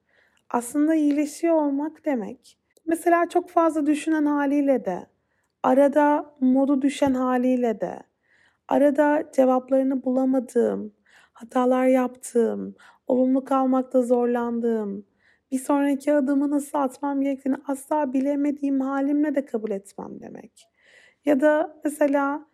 Aslında 0.51 0.95
iyileşiyor 0.95 1.55
olmak 1.55 2.05
demek. 2.05 2.59
Mesela 2.87 3.29
çok 3.29 3.51
fazla 3.51 3.87
düşünen 3.87 4.27
haliyle 4.27 4.85
de, 4.85 5.07
arada 5.63 6.35
modu 6.41 6.83
düşen 6.83 7.15
haliyle 7.15 7.81
de, 7.81 8.03
arada 8.69 9.25
cevaplarını 9.33 10.05
bulamadığım, 10.05 10.93
hatalar 11.33 11.87
yaptığım, 11.87 12.75
olumlu 13.07 13.45
kalmakta 13.45 14.03
zorlandığım, 14.03 15.07
bir 15.51 15.59
sonraki 15.59 16.15
adımı 16.15 16.51
nasıl 16.51 16.79
atmam 16.79 17.21
gerektiğini 17.21 17.57
asla 17.67 18.13
bilemediğim 18.13 18.81
halimle 18.81 19.35
de 19.35 19.45
kabul 19.45 19.71
etmem 19.71 20.21
demek. 20.21 20.69
Ya 21.25 21.41
da 21.41 21.81
mesela 21.85 22.47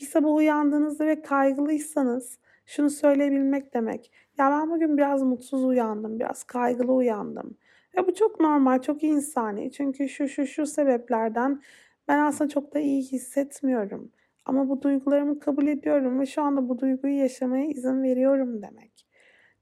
bir 0.00 0.06
sabah 0.06 0.34
uyandığınızda 0.34 1.06
ve 1.06 1.22
kaygılıysanız 1.22 2.38
şunu 2.66 2.90
söyleyebilmek 2.90 3.74
demek. 3.74 4.12
Ya 4.38 4.50
ben 4.50 4.70
bugün 4.70 4.96
biraz 4.96 5.22
mutsuz 5.22 5.64
uyandım, 5.64 6.20
biraz 6.20 6.44
kaygılı 6.44 6.92
uyandım. 6.92 7.56
Ve 7.96 8.06
bu 8.06 8.14
çok 8.14 8.40
normal, 8.40 8.82
çok 8.82 9.02
insani. 9.04 9.72
Çünkü 9.72 10.08
şu 10.08 10.28
şu 10.28 10.46
şu 10.46 10.66
sebeplerden 10.66 11.62
ben 12.08 12.18
aslında 12.18 12.50
çok 12.50 12.74
da 12.74 12.78
iyi 12.78 13.02
hissetmiyorum. 13.02 14.12
Ama 14.48 14.68
bu 14.68 14.82
duygularımı 14.82 15.40
kabul 15.40 15.66
ediyorum 15.66 16.20
ve 16.20 16.26
şu 16.26 16.42
anda 16.42 16.68
bu 16.68 16.78
duyguyu 16.78 17.18
yaşamaya 17.18 17.66
izin 17.66 18.02
veriyorum 18.02 18.62
demek. 18.62 19.06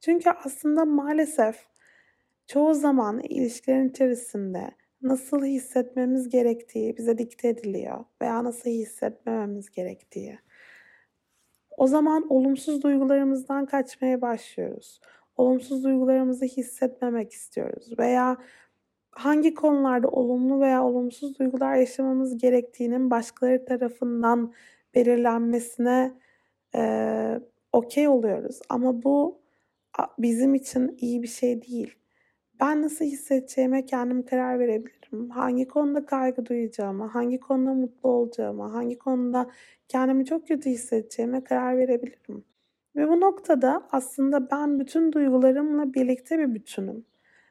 Çünkü 0.01 0.31
aslında 0.31 0.85
maalesef 0.85 1.67
çoğu 2.47 2.75
zaman 2.75 3.21
ilişkilerin 3.21 3.89
içerisinde 3.89 4.71
nasıl 5.03 5.45
hissetmemiz 5.45 6.29
gerektiği 6.29 6.97
bize 6.97 7.19
dikte 7.19 7.49
ediliyor 7.49 8.05
veya 8.23 8.45
nasıl 8.45 8.71
hissetmememiz 8.71 9.71
gerektiği. 9.71 10.39
O 11.77 11.87
zaman 11.87 12.27
olumsuz 12.33 12.83
duygularımızdan 12.83 13.67
kaçmaya 13.67 14.21
başlıyoruz. 14.21 15.01
Olumsuz 15.37 15.85
duygularımızı 15.85 16.45
hissetmemek 16.45 17.33
istiyoruz 17.33 17.99
veya 17.99 18.37
hangi 19.11 19.55
konularda 19.55 20.09
olumlu 20.09 20.61
veya 20.61 20.85
olumsuz 20.85 21.39
duygular 21.39 21.75
yaşamamız 21.75 22.39
gerektiğinin 22.39 23.11
başkaları 23.11 23.65
tarafından 23.65 24.53
belirlenmesine 24.97 26.15
e, 26.75 27.41
okey 27.73 28.09
oluyoruz. 28.09 28.61
Ama 28.69 29.03
bu 29.03 29.43
bizim 30.19 30.55
için 30.55 30.97
iyi 30.99 31.23
bir 31.23 31.29
şey 31.29 31.63
değil. 31.63 31.95
Ben 32.61 32.83
nasıl 32.83 33.05
hissedeceğime 33.05 33.87
kendim 33.87 34.27
karar 34.27 34.59
verebilirim. 34.59 35.31
Hangi 35.31 35.69
konuda 35.69 36.07
kaygı 36.07 36.47
duyacağıma, 36.47 37.15
hangi 37.15 37.41
konuda 37.41 37.75
mutlu 37.75 38.09
olacağıma, 38.09 38.73
hangi 38.73 38.99
konuda 38.99 39.51
kendimi 39.89 40.25
çok 40.25 40.49
kötü 40.49 40.71
hissedeceğime 40.71 41.45
karar 41.45 41.79
verebilirim. 41.79 42.45
Ve 42.97 43.09
bu 43.09 43.21
noktada 43.21 43.89
aslında 43.93 44.51
ben 44.51 44.81
bütün 44.81 45.13
duygularımla 45.13 45.95
birlikte 45.95 46.39
bir 46.39 46.55
bütünüm. 46.55 47.07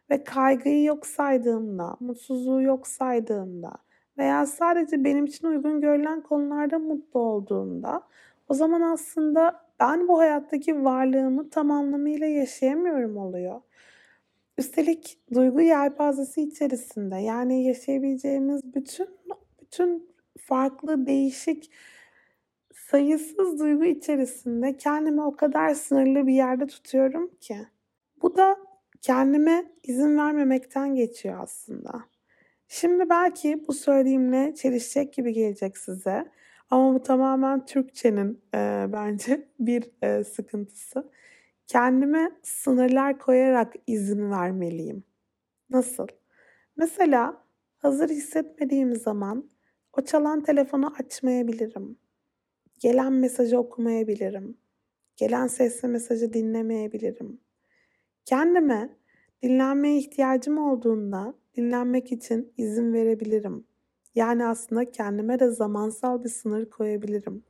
Ve 0.09 0.23
kaygıyı 0.23 0.83
yok 0.83 1.05
saydığımda, 1.07 1.97
mutsuzluğu 1.99 2.61
yok 2.61 2.87
saydığımda 2.87 3.71
veya 4.17 4.45
sadece 4.45 5.03
benim 5.03 5.25
için 5.25 5.47
uygun 5.47 5.81
görülen 5.81 6.21
konularda 6.21 6.79
mutlu 6.79 7.19
olduğumda 7.19 8.03
o 8.49 8.53
zaman 8.53 8.81
aslında 8.81 9.65
ben 9.79 10.07
bu 10.07 10.19
hayattaki 10.19 10.83
varlığımı 10.83 11.49
tam 11.49 11.71
anlamıyla 11.71 12.27
yaşayamıyorum 12.27 13.17
oluyor. 13.17 13.61
Üstelik 14.57 15.17
duygu 15.33 15.61
yelpazesi 15.61 16.41
içerisinde 16.41 17.15
yani 17.15 17.63
yaşayabileceğimiz 17.63 18.61
bütün 18.75 19.07
bütün 19.61 20.09
farklı 20.39 21.05
değişik 21.05 21.71
sayısız 22.73 23.59
duygu 23.59 23.85
içerisinde 23.85 24.77
kendimi 24.77 25.21
o 25.21 25.35
kadar 25.35 25.73
sınırlı 25.73 26.27
bir 26.27 26.33
yerde 26.33 26.67
tutuyorum 26.67 27.31
ki. 27.41 27.57
Bu 28.21 28.37
da 28.37 28.57
kendime 29.01 29.71
izin 29.83 30.17
vermemekten 30.17 30.95
geçiyor 30.95 31.39
aslında. 31.41 31.91
Şimdi 32.77 33.09
belki 33.09 33.67
bu 33.67 33.73
söylediğimle 33.73 34.55
çelişecek 34.55 35.13
gibi 35.13 35.33
gelecek 35.33 35.77
size. 35.77 36.31
Ama 36.69 36.93
bu 36.93 37.03
tamamen 37.03 37.65
Türkçenin 37.65 38.41
e, 38.53 38.85
bence 38.93 39.47
bir 39.59 39.91
e, 40.01 40.23
sıkıntısı. 40.23 41.11
Kendime 41.67 42.31
sınırlar 42.43 43.19
koyarak 43.19 43.73
izin 43.87 44.31
vermeliyim. 44.31 45.03
Nasıl? 45.69 46.07
Mesela 46.77 47.43
hazır 47.77 48.09
hissetmediğim 48.09 48.95
zaman 48.95 49.49
o 49.97 50.01
çalan 50.01 50.43
telefonu 50.43 50.93
açmayabilirim. 50.99 51.97
Gelen 52.79 53.13
mesajı 53.13 53.57
okumayabilirim. 53.57 54.57
Gelen 55.17 55.47
sesli 55.47 55.87
mesajı 55.87 56.33
dinlemeyebilirim. 56.33 57.39
Kendime 58.25 58.97
dinlenmeye 59.43 59.97
ihtiyacım 59.97 60.57
olduğunda 60.57 61.33
dinlenmek 61.57 62.11
için 62.11 62.53
izin 62.57 62.93
verebilirim. 62.93 63.63
Yani 64.15 64.45
aslında 64.45 64.91
kendime 64.91 65.39
de 65.39 65.49
zamansal 65.49 66.23
bir 66.23 66.29
sınır 66.29 66.69
koyabilirim. 66.69 67.43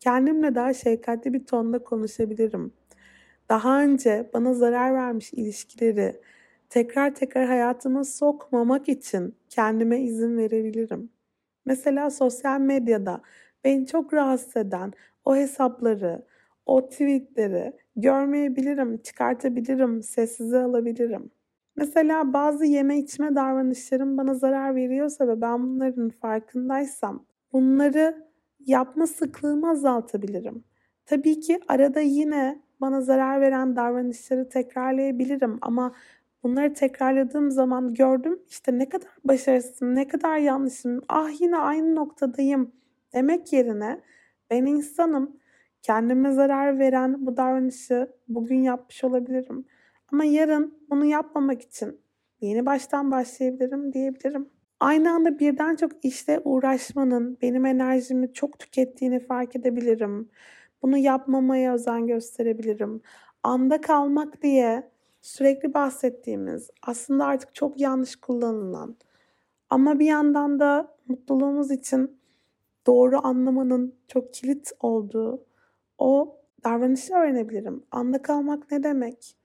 Kendimle 0.00 0.54
daha 0.54 0.74
şefkatli 0.74 1.32
bir 1.32 1.44
tonda 1.46 1.78
konuşabilirim. 1.78 2.72
Daha 3.48 3.82
önce 3.82 4.30
bana 4.34 4.54
zarar 4.54 4.94
vermiş 4.94 5.32
ilişkileri 5.32 6.20
tekrar 6.70 7.14
tekrar 7.14 7.46
hayatıma 7.46 8.04
sokmamak 8.04 8.88
için 8.88 9.34
kendime 9.48 10.00
izin 10.00 10.36
verebilirim. 10.36 11.10
Mesela 11.64 12.10
sosyal 12.10 12.60
medyada 12.60 13.22
beni 13.64 13.86
çok 13.86 14.14
rahatsız 14.14 14.56
eden 14.56 14.92
o 15.24 15.36
hesapları, 15.36 16.22
o 16.66 16.88
tweetleri 16.88 17.72
görmeyebilirim, 17.96 18.98
çıkartabilirim, 18.98 20.02
sessize 20.02 20.58
alabilirim. 20.58 21.30
Mesela 21.76 22.32
bazı 22.32 22.64
yeme 22.64 22.98
içme 22.98 23.34
davranışlarım 23.34 24.18
bana 24.18 24.34
zarar 24.34 24.74
veriyorsa 24.74 25.28
ve 25.28 25.40
ben 25.40 25.62
bunların 25.62 26.10
farkındaysam 26.10 27.24
bunları 27.52 28.26
yapma 28.66 29.06
sıklığımı 29.06 29.70
azaltabilirim. 29.70 30.64
Tabii 31.06 31.40
ki 31.40 31.60
arada 31.68 32.00
yine 32.00 32.62
bana 32.80 33.00
zarar 33.00 33.40
veren 33.40 33.76
davranışları 33.76 34.48
tekrarlayabilirim 34.48 35.58
ama 35.62 35.94
bunları 36.42 36.74
tekrarladığım 36.74 37.50
zaman 37.50 37.94
gördüm 37.94 38.40
işte 38.48 38.78
ne 38.78 38.88
kadar 38.88 39.08
başarısızım, 39.24 39.94
ne 39.94 40.08
kadar 40.08 40.38
yanlışım, 40.38 41.02
ah 41.08 41.40
yine 41.40 41.56
aynı 41.56 41.94
noktadayım 41.94 42.72
demek 43.14 43.52
yerine 43.52 44.00
ben 44.50 44.66
insanım, 44.66 45.36
kendime 45.82 46.32
zarar 46.32 46.78
veren 46.78 47.26
bu 47.26 47.36
davranışı 47.36 48.08
bugün 48.28 48.62
yapmış 48.62 49.04
olabilirim. 49.04 49.64
Ama 50.12 50.24
yarın 50.24 50.78
bunu 50.90 51.04
yapmamak 51.04 51.62
için 51.62 52.00
yeni 52.40 52.66
baştan 52.66 53.10
başlayabilirim 53.10 53.92
diyebilirim. 53.92 54.48
Aynı 54.80 55.10
anda 55.12 55.38
birden 55.38 55.76
çok 55.76 56.04
işle 56.04 56.40
uğraşmanın 56.44 57.38
benim 57.42 57.66
enerjimi 57.66 58.32
çok 58.32 58.58
tükettiğini 58.58 59.20
fark 59.20 59.56
edebilirim. 59.56 60.28
Bunu 60.82 60.98
yapmamaya 60.98 61.74
özen 61.74 62.06
gösterebilirim. 62.06 63.00
Anda 63.42 63.80
kalmak 63.80 64.42
diye 64.42 64.90
sürekli 65.22 65.74
bahsettiğimiz 65.74 66.70
aslında 66.82 67.24
artık 67.26 67.54
çok 67.54 67.80
yanlış 67.80 68.16
kullanılan 68.16 68.96
ama 69.70 69.98
bir 69.98 70.06
yandan 70.06 70.60
da 70.60 70.96
mutluluğumuz 71.08 71.70
için 71.70 72.20
doğru 72.86 73.26
anlamanın 73.26 73.94
çok 74.08 74.34
kilit 74.34 74.72
olduğu 74.80 75.44
o 75.98 76.36
davranışı 76.64 77.14
öğrenebilirim. 77.14 77.84
Anda 77.90 78.22
kalmak 78.22 78.70
ne 78.70 78.82
demek? 78.82 79.41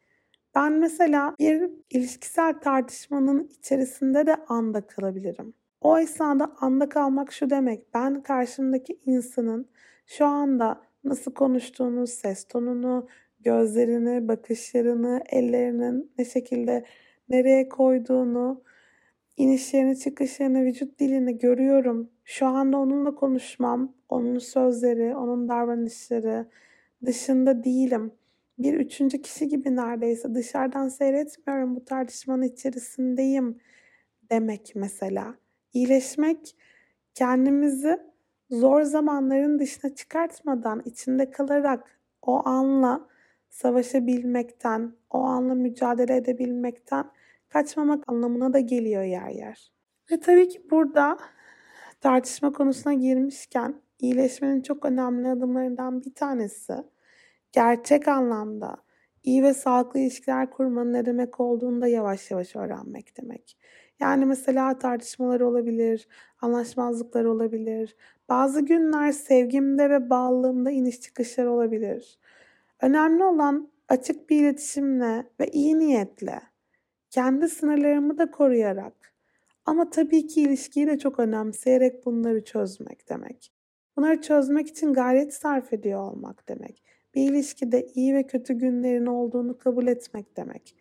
Ben 0.58 0.74
mesela 0.74 1.36
bir 1.40 1.70
ilişkisel 1.90 2.60
tartışmanın 2.60 3.50
içerisinde 3.60 4.28
de 4.28 4.36
anda 4.48 4.88
kalabilirim. 4.88 5.54
O 5.82 6.00
esnada 6.00 6.52
anda 6.60 6.90
kalmak 6.90 7.32
şu 7.32 7.50
demek. 7.50 7.94
Ben 7.94 8.24
karşımdaki 8.24 9.00
insanın 9.06 9.70
şu 10.08 10.26
anda 10.26 10.82
nasıl 11.04 11.34
konuştuğunu, 11.34 12.08
ses 12.08 12.48
tonunu, 12.48 13.08
gözlerini, 13.40 14.28
bakışlarını, 14.28 15.22
ellerinin 15.30 16.12
ne 16.18 16.26
şekilde 16.26 16.86
nereye 17.30 17.70
koyduğunu, 17.70 18.62
inişlerini, 19.38 20.00
çıkışlarını, 20.00 20.64
vücut 20.64 21.00
dilini 21.00 21.38
görüyorum. 21.38 22.10
Şu 22.24 22.46
anda 22.46 22.78
onunla 22.78 23.16
konuşmam, 23.16 23.94
onun 24.10 24.40
sözleri, 24.40 25.16
onun 25.16 25.50
davranışları 25.50 26.48
dışında 27.06 27.64
değilim 27.64 28.12
bir 28.58 28.74
üçüncü 28.74 29.22
kişi 29.22 29.48
gibi 29.48 29.76
neredeyse 29.76 30.36
dışarıdan 30.36 30.88
seyretmiyorum 30.88 31.76
bu 31.76 31.86
tartışmanın 31.86 32.42
içerisindeyim 32.42 33.60
demek 34.32 34.72
mesela. 34.76 35.36
İyileşmek 35.74 36.56
kendimizi 37.14 38.00
zor 38.50 38.82
zamanların 38.82 39.60
dışına 39.60 39.96
çıkartmadan 39.96 40.82
içinde 40.86 41.32
kalarak 41.32 42.00
o 42.22 42.48
anla 42.48 43.08
savaşabilmekten, 43.50 44.94
o 45.10 45.18
anla 45.18 45.56
mücadele 45.56 46.16
edebilmekten 46.16 47.12
kaçmamak 47.50 48.04
anlamına 48.08 48.54
da 48.54 48.60
geliyor 48.60 49.04
yer 49.04 49.30
yer. 49.30 49.72
Ve 50.12 50.20
tabii 50.20 50.50
ki 50.50 50.62
burada 50.72 51.18
tartışma 52.02 52.54
konusuna 52.54 52.94
girmişken 52.94 53.82
iyileşmenin 54.00 54.62
çok 54.62 54.86
önemli 54.86 55.30
adımlarından 55.30 56.04
bir 56.04 56.14
tanesi 56.14 56.74
gerçek 57.52 58.08
anlamda 58.08 58.78
iyi 59.24 59.44
ve 59.44 59.54
sağlıklı 59.54 60.00
ilişkiler 60.00 60.50
kurmanın 60.50 60.94
ne 60.94 61.06
demek 61.06 61.40
olduğunu 61.40 61.82
da 61.82 61.88
yavaş 61.88 62.32
yavaş 62.32 62.56
öğrenmek 62.56 63.18
demek. 63.22 63.58
Yani 64.00 64.26
mesela 64.26 64.80
tartışmalar 64.80 65.40
olabilir, 65.42 66.08
anlaşmazlıklar 66.42 67.26
olabilir. 67.26 67.96
Bazı 68.30 68.62
günler 68.62 69.12
sevgimde 69.12 69.90
ve 69.90 70.10
bağlılığımda 70.10 70.72
iniş 70.72 71.02
çıkışlar 71.02 71.46
olabilir. 71.46 72.20
Önemli 72.82 73.24
olan 73.24 73.70
açık 73.90 74.30
bir 74.30 74.42
iletişimle 74.42 75.28
ve 75.40 75.48
iyi 75.48 75.80
niyetle, 75.80 76.42
kendi 77.10 77.50
sınırlarımı 77.50 78.18
da 78.18 78.32
koruyarak 78.32 78.94
ama 79.66 79.90
tabii 79.90 80.28
ki 80.28 80.42
ilişkiyi 80.42 80.88
de 80.88 81.00
çok 81.00 81.20
önemseyerek 81.20 82.06
bunları 82.06 82.44
çözmek 82.44 83.10
demek. 83.10 83.54
Bunları 83.98 84.22
çözmek 84.22 84.68
için 84.68 84.94
gayret 84.94 85.34
sarf 85.34 85.74
ediyor 85.74 86.12
olmak 86.12 86.50
demek. 86.50 86.84
Bir 87.18 87.32
ilişkide 87.32 87.88
iyi 87.96 88.16
ve 88.16 88.24
kötü 88.24 88.54
günlerin 88.54 89.06
olduğunu 89.06 89.58
kabul 89.58 89.88
etmek 89.88 90.38
demek. 90.38 90.76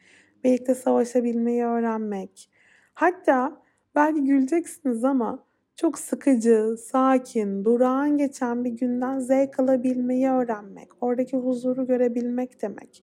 Birlikte 0.45 0.75
savaşabilmeyi 0.75 1.65
öğrenmek. 1.65 2.51
Hatta 2.95 3.63
belki 3.95 4.25
güleceksiniz 4.25 5.05
ama 5.05 5.45
çok 5.77 5.99
sıkıcı, 5.99 6.77
sakin, 6.79 7.65
durağan 7.65 8.19
geçen 8.19 8.65
bir 8.65 8.71
günden 8.71 9.19
zevk 9.19 9.61
alabilmeyi 9.61 10.29
öğrenmek, 10.29 10.89
oradaki 11.01 11.37
huzuru 11.37 11.87
görebilmek 11.87 12.63
demek. 12.63 13.05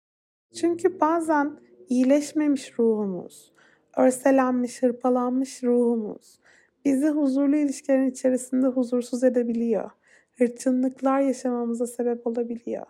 Çünkü 0.54 1.00
bazen 1.00 1.52
iyileşmemiş 1.90 2.80
ruhumuz, 2.80 3.54
örselenmiş, 3.98 4.84
hırpalanmış 4.84 5.64
ruhumuz 5.64 6.40
bizi 6.86 7.08
huzurlu 7.08 7.56
ilişkilerin 7.56 8.12
içerisinde 8.12 8.68
huzursuz 8.68 9.24
edebiliyor. 9.24 9.92
Hırçınlıklar 10.38 11.20
yaşamamıza 11.20 11.88
sebep 11.88 12.28
olabiliyor. 12.28 12.86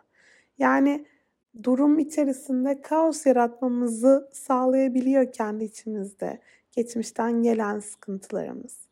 Yani 0.57 1.05
durum 1.63 1.99
içerisinde 1.99 2.81
kaos 2.81 3.25
yaratmamızı 3.25 4.29
sağlayabiliyor 4.33 5.31
kendi 5.31 5.63
içimizde. 5.63 6.39
geçmişten 6.71 7.43
gelen 7.43 7.79
sıkıntılarımız. 7.79 8.87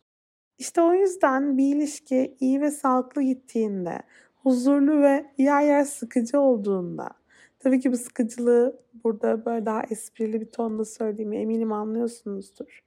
İşte 0.57 0.81
o 0.81 0.93
yüzden 0.93 1.57
bir 1.57 1.75
ilişki 1.75 2.37
iyi 2.39 2.61
ve 2.61 2.71
sağlıklı 2.71 3.21
gittiğinde, 3.21 4.01
huzurlu 4.35 5.01
ve 5.01 5.25
yer 5.37 5.61
yer 5.61 5.83
sıkıcı 5.83 6.39
olduğunda, 6.39 7.09
tabii 7.59 7.79
ki 7.79 7.91
bu 7.91 7.97
sıkıcılığı 7.97 8.79
burada 9.03 9.45
böyle 9.45 9.65
daha 9.65 9.83
esprili 9.83 10.41
bir 10.41 10.51
tonda 10.51 10.85
söylediğimi 10.85 11.37
eminim 11.37 11.71
anlıyorsunuzdur. 11.71 12.83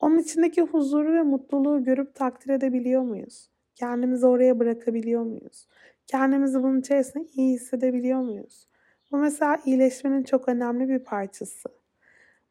Onun 0.00 0.18
içindeki 0.18 0.62
huzuru 0.62 1.12
ve 1.12 1.22
mutluluğu 1.22 1.84
görüp 1.84 2.14
takdir 2.14 2.50
edebiliyor 2.50 3.02
muyuz? 3.02 3.50
Kendimizi 3.74 4.26
oraya 4.26 4.58
bırakabiliyor 4.58 5.22
muyuz? 5.22 5.66
Kendimizi 6.10 6.62
bunun 6.62 6.80
içerisinde 6.80 7.24
iyi 7.34 7.54
hissedebiliyor 7.54 8.20
muyuz? 8.20 8.68
Bu 9.12 9.18
mesela 9.18 9.58
iyileşmenin 9.64 10.22
çok 10.22 10.48
önemli 10.48 10.88
bir 10.88 10.98
parçası. 10.98 11.68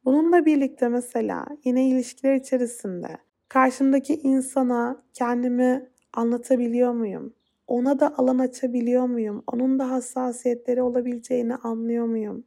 Bununla 0.06 0.46
birlikte 0.46 0.88
mesela 0.88 1.46
yine 1.66 1.90
ilişkiler 1.90 2.36
içerisinde 2.36 3.18
karşımdaki 3.50 4.16
insana 4.16 5.04
kendimi 5.14 5.90
anlatabiliyor 6.14 6.94
muyum? 6.94 7.34
Ona 7.68 8.00
da 8.00 8.18
alan 8.18 8.40
açabiliyor 8.40 9.06
muyum? 9.06 9.44
Onun 9.54 9.80
da 9.80 9.92
hassasiyetleri 9.92 10.82
olabileceğini 10.82 11.56
anlıyor 11.56 12.06
muyum? 12.06 12.44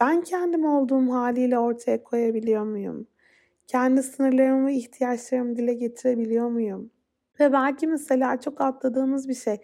Ben 0.00 0.20
kendim 0.20 0.64
olduğum 0.64 1.12
haliyle 1.12 1.58
ortaya 1.58 2.02
koyabiliyor 2.02 2.64
muyum? 2.64 3.06
Kendi 3.66 4.02
sınırlarımı 4.02 4.66
ve 4.66 4.74
ihtiyaçlarımı 4.74 5.56
dile 5.56 5.74
getirebiliyor 5.74 6.48
muyum? 6.48 6.90
Ve 7.40 7.52
belki 7.52 7.86
mesela 7.86 8.40
çok 8.40 8.60
atladığımız 8.60 9.28
bir 9.28 9.34
şey. 9.34 9.60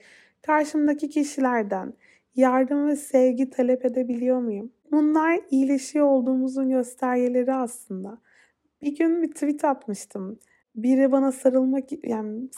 Karşımdaki 0.46 1.08
kişilerden 1.08 1.92
yardım 2.36 2.86
ve 2.86 2.96
sevgi 2.96 3.50
talep 3.50 3.84
edebiliyor 3.84 4.38
muyum? 4.40 4.72
Bunlar 4.92 5.40
iyileşiyor 5.50 6.06
olduğumuzun 6.06 6.70
göstergeleri 6.70 7.54
aslında. 7.54 8.18
Bir 8.82 8.96
gün 8.96 9.22
bir 9.22 9.32
tweet 9.32 9.64
atmıştım. 9.64 10.38
Biri 10.74 11.12
bana 11.12 11.32
sarılmak 11.32 11.84
yani 12.04 12.48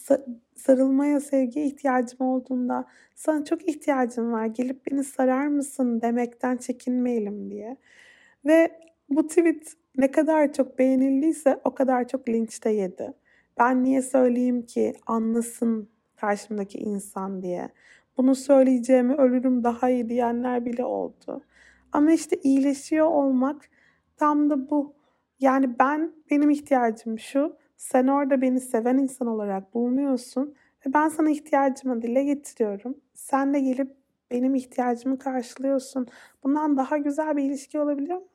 sarılmaya, 0.56 1.20
sevgiye 1.20 1.66
ihtiyacım 1.66 2.26
olduğunda 2.26 2.84
sana 3.14 3.44
çok 3.44 3.68
ihtiyacım 3.68 4.32
var 4.32 4.46
gelip 4.46 4.86
beni 4.86 5.04
sarar 5.04 5.46
mısın 5.46 6.00
demekten 6.00 6.56
çekinmeyelim 6.56 7.50
diye. 7.50 7.76
Ve 8.44 8.70
bu 9.08 9.26
tweet 9.26 9.72
ne 9.96 10.10
kadar 10.10 10.52
çok 10.52 10.78
beğenildiyse 10.78 11.60
o 11.64 11.74
kadar 11.74 12.08
çok 12.08 12.28
linç 12.28 12.64
de 12.64 12.70
yedi. 12.70 13.12
Ben 13.58 13.84
niye 13.84 14.02
söyleyeyim 14.02 14.62
ki 14.62 14.92
anlasın 15.06 15.97
karşımdaki 16.20 16.78
insan 16.78 17.42
diye. 17.42 17.68
Bunu 18.16 18.34
söyleyeceğimi 18.34 19.14
ölürüm 19.14 19.64
daha 19.64 19.90
iyi 19.90 20.08
diyenler 20.08 20.64
bile 20.64 20.84
oldu. 20.84 21.42
Ama 21.92 22.12
işte 22.12 22.36
iyileşiyor 22.36 23.06
olmak 23.06 23.70
tam 24.16 24.50
da 24.50 24.70
bu. 24.70 24.94
Yani 25.40 25.78
ben 25.78 26.12
benim 26.30 26.50
ihtiyacım 26.50 27.18
şu. 27.18 27.56
Sen 27.76 28.06
orada 28.06 28.40
beni 28.40 28.60
seven 28.60 28.98
insan 28.98 29.28
olarak 29.28 29.74
bulunuyorsun 29.74 30.54
ve 30.86 30.94
ben 30.94 31.08
sana 31.08 31.30
ihtiyacımı 31.30 32.02
dile 32.02 32.24
getiriyorum. 32.24 32.94
Sen 33.14 33.54
de 33.54 33.60
gelip 33.60 33.96
benim 34.30 34.54
ihtiyacımı 34.54 35.18
karşılıyorsun. 35.18 36.06
Bundan 36.44 36.76
daha 36.76 36.96
güzel 36.96 37.36
bir 37.36 37.44
ilişki 37.44 37.80
olabiliyor 37.80 38.18
mu? 38.18 38.28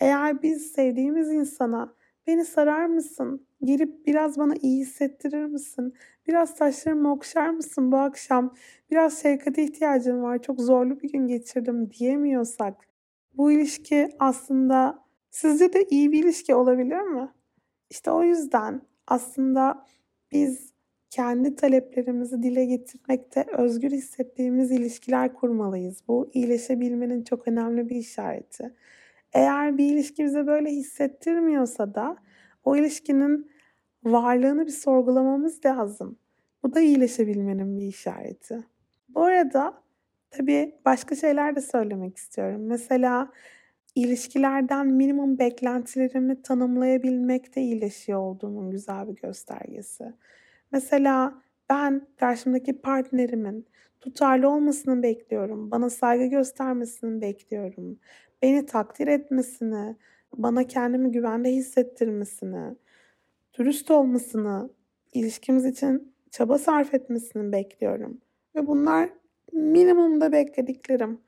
Eğer 0.00 0.42
biz 0.42 0.72
sevdiğimiz 0.72 1.32
insana 1.32 1.94
beni 2.28 2.44
sarar 2.44 2.86
mısın? 2.86 3.46
Gelip 3.64 4.06
biraz 4.06 4.38
bana 4.38 4.54
iyi 4.62 4.80
hissettirir 4.80 5.44
misin? 5.44 5.94
Biraz 6.26 6.50
saçlarımı 6.50 7.12
okşar 7.12 7.50
mısın 7.50 7.92
bu 7.92 7.96
akşam? 7.96 8.54
Biraz 8.90 9.22
şefkate 9.22 9.62
ihtiyacım 9.62 10.22
var. 10.22 10.42
Çok 10.42 10.60
zorlu 10.60 11.00
bir 11.00 11.12
gün 11.12 11.26
geçirdim 11.26 11.90
diyemiyorsak 11.90 12.74
bu 13.34 13.52
ilişki 13.52 14.08
aslında 14.18 15.04
sizce 15.30 15.72
de 15.72 15.84
iyi 15.90 16.12
bir 16.12 16.24
ilişki 16.24 16.54
olabilir 16.54 17.00
mi? 17.00 17.28
İşte 17.90 18.10
o 18.10 18.22
yüzden 18.22 18.82
aslında 19.06 19.84
biz 20.32 20.72
kendi 21.10 21.56
taleplerimizi 21.56 22.42
dile 22.42 22.64
getirmekte 22.64 23.46
özgür 23.58 23.90
hissettiğimiz 23.90 24.70
ilişkiler 24.70 25.34
kurmalıyız. 25.34 26.02
Bu 26.08 26.30
iyileşebilmenin 26.34 27.24
çok 27.24 27.48
önemli 27.48 27.88
bir 27.88 27.96
işareti. 27.96 28.74
Eğer 29.32 29.78
bir 29.78 29.84
ilişki 29.92 30.24
bize 30.24 30.46
böyle 30.46 30.70
hissettirmiyorsa 30.70 31.94
da 31.94 32.16
o 32.64 32.76
ilişkinin 32.76 33.50
varlığını 34.04 34.66
bir 34.66 34.72
sorgulamamız 34.72 35.64
lazım. 35.64 36.18
Bu 36.62 36.74
da 36.74 36.80
iyileşebilmenin 36.80 37.78
bir 37.78 37.86
işareti. 37.86 38.64
Bu 39.08 39.22
arada 39.22 39.74
tabii 40.30 40.74
başka 40.84 41.14
şeyler 41.14 41.56
de 41.56 41.60
söylemek 41.60 42.16
istiyorum. 42.16 42.66
Mesela 42.66 43.30
ilişkilerden 43.94 44.86
minimum 44.86 45.38
beklentilerimi 45.38 46.42
tanımlayabilmek 46.42 47.56
de 47.56 47.60
iyileşiyor 47.60 48.18
olduğumun 48.18 48.70
güzel 48.70 49.08
bir 49.08 49.16
göstergesi. 49.16 50.04
Mesela 50.72 51.42
ben 51.70 52.06
karşımdaki 52.16 52.80
partnerimin 52.80 53.66
tutarlı 54.00 54.48
olmasını 54.48 55.02
bekliyorum. 55.02 55.70
Bana 55.70 55.90
saygı 55.90 56.24
göstermesini 56.26 57.20
bekliyorum. 57.20 57.98
Beni 58.42 58.66
takdir 58.66 59.06
etmesini, 59.06 59.96
bana 60.36 60.64
kendimi 60.64 61.12
güvende 61.12 61.52
hissettirmesini, 61.52 62.76
dürüst 63.58 63.90
olmasını, 63.90 64.70
ilişkimiz 65.12 65.64
için 65.64 66.12
çaba 66.30 66.58
sarf 66.58 66.94
etmesini 66.94 67.52
bekliyorum. 67.52 68.20
Ve 68.54 68.66
bunlar 68.66 69.10
minimumda 69.52 70.32
beklediklerim. 70.32 71.20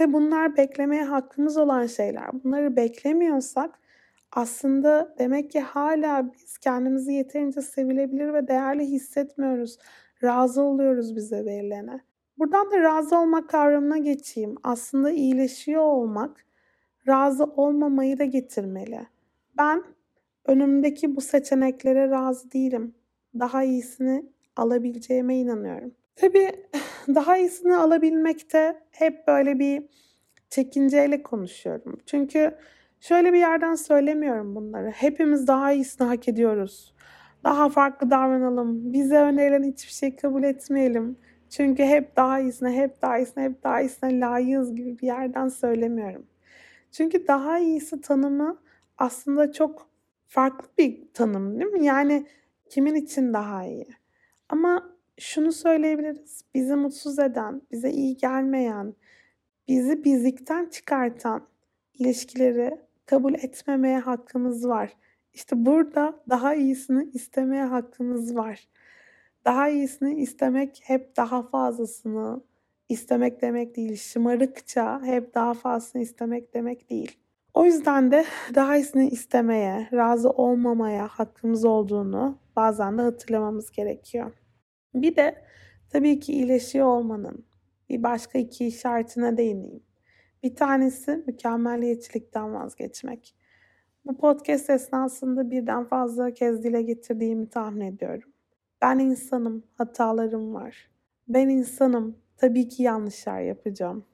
Ve 0.00 0.12
bunlar 0.12 0.56
beklemeye 0.56 1.04
hakkımız 1.04 1.56
olan 1.56 1.86
şeyler. 1.86 2.44
Bunları 2.44 2.76
beklemiyorsak 2.76 3.80
aslında 4.32 5.14
demek 5.18 5.50
ki 5.50 5.60
hala 5.60 6.32
biz 6.34 6.58
kendimizi 6.58 7.12
yeterince 7.12 7.62
sevilebilir 7.62 8.32
ve 8.32 8.48
değerli 8.48 8.86
hissetmiyoruz. 8.86 9.78
Razı 10.22 10.62
oluyoruz 10.62 11.16
bize 11.16 11.44
verilene. 11.44 12.00
Buradan 12.38 12.70
da 12.70 12.80
razı 12.80 13.18
olmak 13.18 13.48
kavramına 13.48 13.98
geçeyim. 13.98 14.54
Aslında 14.62 15.10
iyileşiyor 15.10 15.82
olmak 15.82 16.44
razı 17.08 17.44
olmamayı 17.44 18.18
da 18.18 18.24
getirmeli. 18.24 19.06
Ben 19.58 19.84
önümdeki 20.44 21.16
bu 21.16 21.20
seçeneklere 21.20 22.10
razı 22.10 22.52
değilim. 22.52 22.94
Daha 23.38 23.62
iyisini 23.62 24.26
alabileceğime 24.56 25.36
inanıyorum. 25.36 25.94
Tabii 26.16 26.50
daha 27.08 27.36
iyisini 27.36 27.76
alabilmekte 27.76 28.82
hep 28.90 29.26
böyle 29.26 29.58
bir 29.58 29.82
çekinceyle 30.50 31.22
konuşuyorum. 31.22 32.00
Çünkü 32.06 32.54
şöyle 33.00 33.32
bir 33.32 33.38
yerden 33.38 33.74
söylemiyorum 33.74 34.54
bunları. 34.54 34.90
Hepimiz 34.90 35.46
daha 35.46 35.72
iyisini 35.72 36.06
hak 36.06 36.28
ediyoruz. 36.28 36.94
Daha 37.44 37.68
farklı 37.68 38.10
davranalım. 38.10 38.92
Bize 38.92 39.16
önerilen 39.16 39.62
hiçbir 39.62 39.92
şey 39.92 40.16
kabul 40.16 40.42
etmeyelim. 40.42 41.16
Çünkü 41.52 41.82
hep 41.82 42.16
daha 42.16 42.40
iyisine, 42.40 42.76
hep 42.76 43.02
daha 43.02 43.18
iyisine, 43.18 43.44
hep 43.44 43.62
daha 43.64 43.80
iyisine 43.80 44.20
layığız 44.20 44.74
gibi 44.74 44.98
bir 44.98 45.06
yerden 45.06 45.48
söylemiyorum. 45.48 46.26
Çünkü 46.92 47.26
daha 47.26 47.58
iyisi 47.58 48.00
tanımı 48.00 48.58
aslında 48.98 49.52
çok 49.52 49.88
farklı 50.28 50.68
bir 50.78 51.12
tanım 51.14 51.60
değil 51.60 51.70
mi? 51.70 51.84
Yani 51.84 52.26
kimin 52.70 52.94
için 52.94 53.32
daha 53.32 53.64
iyi? 53.64 53.86
Ama 54.48 54.96
şunu 55.18 55.52
söyleyebiliriz. 55.52 56.44
Bizi 56.54 56.74
mutsuz 56.74 57.18
eden, 57.18 57.62
bize 57.72 57.90
iyi 57.90 58.16
gelmeyen, 58.16 58.94
bizi 59.68 60.04
bizlikten 60.04 60.66
çıkartan 60.66 61.46
ilişkileri 61.94 62.78
kabul 63.06 63.34
etmemeye 63.34 63.98
hakkımız 63.98 64.68
var. 64.68 64.92
İşte 65.34 65.66
burada 65.66 66.22
daha 66.28 66.54
iyisini 66.54 67.10
istemeye 67.12 67.64
hakkımız 67.64 68.36
var. 68.36 68.68
Daha 69.44 69.68
iyisini 69.68 70.14
istemek 70.14 70.80
hep 70.84 71.16
daha 71.16 71.42
fazlasını 71.42 72.42
istemek 72.88 73.42
demek 73.42 73.76
değil. 73.76 73.96
Şımarıkça 73.96 75.02
hep 75.02 75.34
daha 75.34 75.54
fazlasını 75.54 76.02
istemek 76.02 76.54
demek 76.54 76.90
değil. 76.90 77.18
O 77.54 77.64
yüzden 77.64 78.10
de 78.10 78.24
daha 78.54 78.76
iyisini 78.76 79.08
istemeye, 79.08 79.88
razı 79.92 80.30
olmamaya 80.30 81.08
hakkımız 81.08 81.64
olduğunu 81.64 82.38
bazen 82.56 82.98
de 82.98 83.02
hatırlamamız 83.02 83.70
gerekiyor. 83.70 84.32
Bir 84.94 85.16
de 85.16 85.44
tabii 85.90 86.20
ki 86.20 86.32
iyileşiyor 86.32 86.86
olmanın 86.86 87.44
bir 87.88 88.02
başka 88.02 88.38
iki 88.38 88.66
işaretine 88.66 89.36
değineyim. 89.36 89.82
Bir 90.42 90.54
tanesi 90.54 91.24
mükemmeliyetçilikten 91.26 92.54
vazgeçmek. 92.54 93.36
Bu 94.04 94.16
podcast 94.16 94.70
esnasında 94.70 95.50
birden 95.50 95.84
fazla 95.84 96.30
kez 96.30 96.64
dile 96.64 96.82
getirdiğimi 96.82 97.48
tahmin 97.48 97.80
ediyorum. 97.80 98.31
Ben 98.82 98.98
insanım, 98.98 99.64
hatalarım 99.74 100.54
var. 100.54 100.90
Ben 101.28 101.48
insanım, 101.48 102.16
tabii 102.36 102.68
ki 102.68 102.82
yanlışlar 102.82 103.40
yapacağım. 103.40 104.04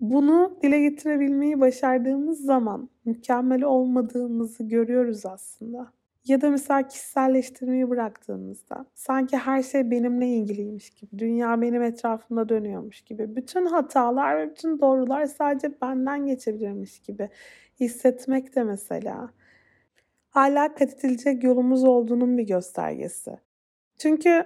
Bunu 0.00 0.58
dile 0.62 0.80
getirebilmeyi 0.80 1.60
başardığımız 1.60 2.40
zaman 2.40 2.88
mükemmel 3.04 3.62
olmadığımızı 3.62 4.62
görüyoruz 4.64 5.26
aslında. 5.26 5.92
Ya 6.24 6.40
da 6.40 6.50
mesela 6.50 6.88
kişiselleştirmeyi 6.88 7.90
bıraktığımızda 7.90 8.86
sanki 8.94 9.36
her 9.36 9.62
şey 9.62 9.90
benimle 9.90 10.26
ilgiliymiş 10.28 10.90
gibi, 10.90 11.18
dünya 11.18 11.60
benim 11.60 11.82
etrafımda 11.82 12.48
dönüyormuş 12.48 13.02
gibi, 13.02 13.36
bütün 13.36 13.66
hatalar 13.66 14.38
ve 14.38 14.50
bütün 14.50 14.80
doğrular 14.80 15.26
sadece 15.26 15.80
benden 15.82 16.26
geçebilirmiş 16.26 17.00
gibi 17.00 17.28
hissetmek 17.80 18.56
de 18.56 18.64
mesela. 18.64 19.30
hala 20.28 20.74
kat 20.74 21.04
edilecek 21.04 21.44
yolumuz 21.44 21.84
olduğunun 21.84 22.38
bir 22.38 22.46
göstergesi. 22.46 23.38
Çünkü 23.98 24.44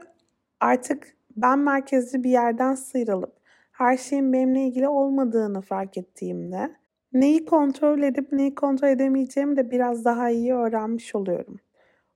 artık 0.61 1.17
ben 1.37 1.59
merkezli 1.59 2.25
bir 2.25 2.31
yerden 2.31 2.75
sıyrılıp 2.75 3.33
her 3.73 3.97
şeyin 3.97 4.33
benimle 4.33 4.67
ilgili 4.67 4.89
olmadığını 4.89 5.61
fark 5.61 5.99
ettiğimde 5.99 6.71
neyi 7.13 7.45
kontrol 7.45 8.03
edip 8.03 8.33
neyi 8.33 8.55
kontrol 8.55 8.89
edemeyeceğimi 8.89 9.57
de 9.57 9.71
biraz 9.71 10.05
daha 10.05 10.31
iyi 10.31 10.55
öğrenmiş 10.55 11.15
oluyorum. 11.15 11.57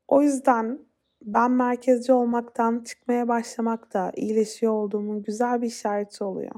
O 0.09 0.23
yüzden 0.23 0.79
ben 1.23 1.51
merkezci 1.51 2.12
olmaktan 2.12 2.85
çıkmaya 2.85 3.29
başlamak 3.29 3.95
da 3.95 4.12
iyileşiyor 4.16 4.73
olduğumun 4.73 5.23
güzel 5.23 5.62
bir 5.62 5.66
işareti 5.66 6.25
oluyor. 6.25 6.55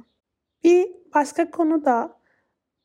Bir 0.64 0.88
başka 1.14 1.50
konu 1.50 1.84
da 1.84 2.18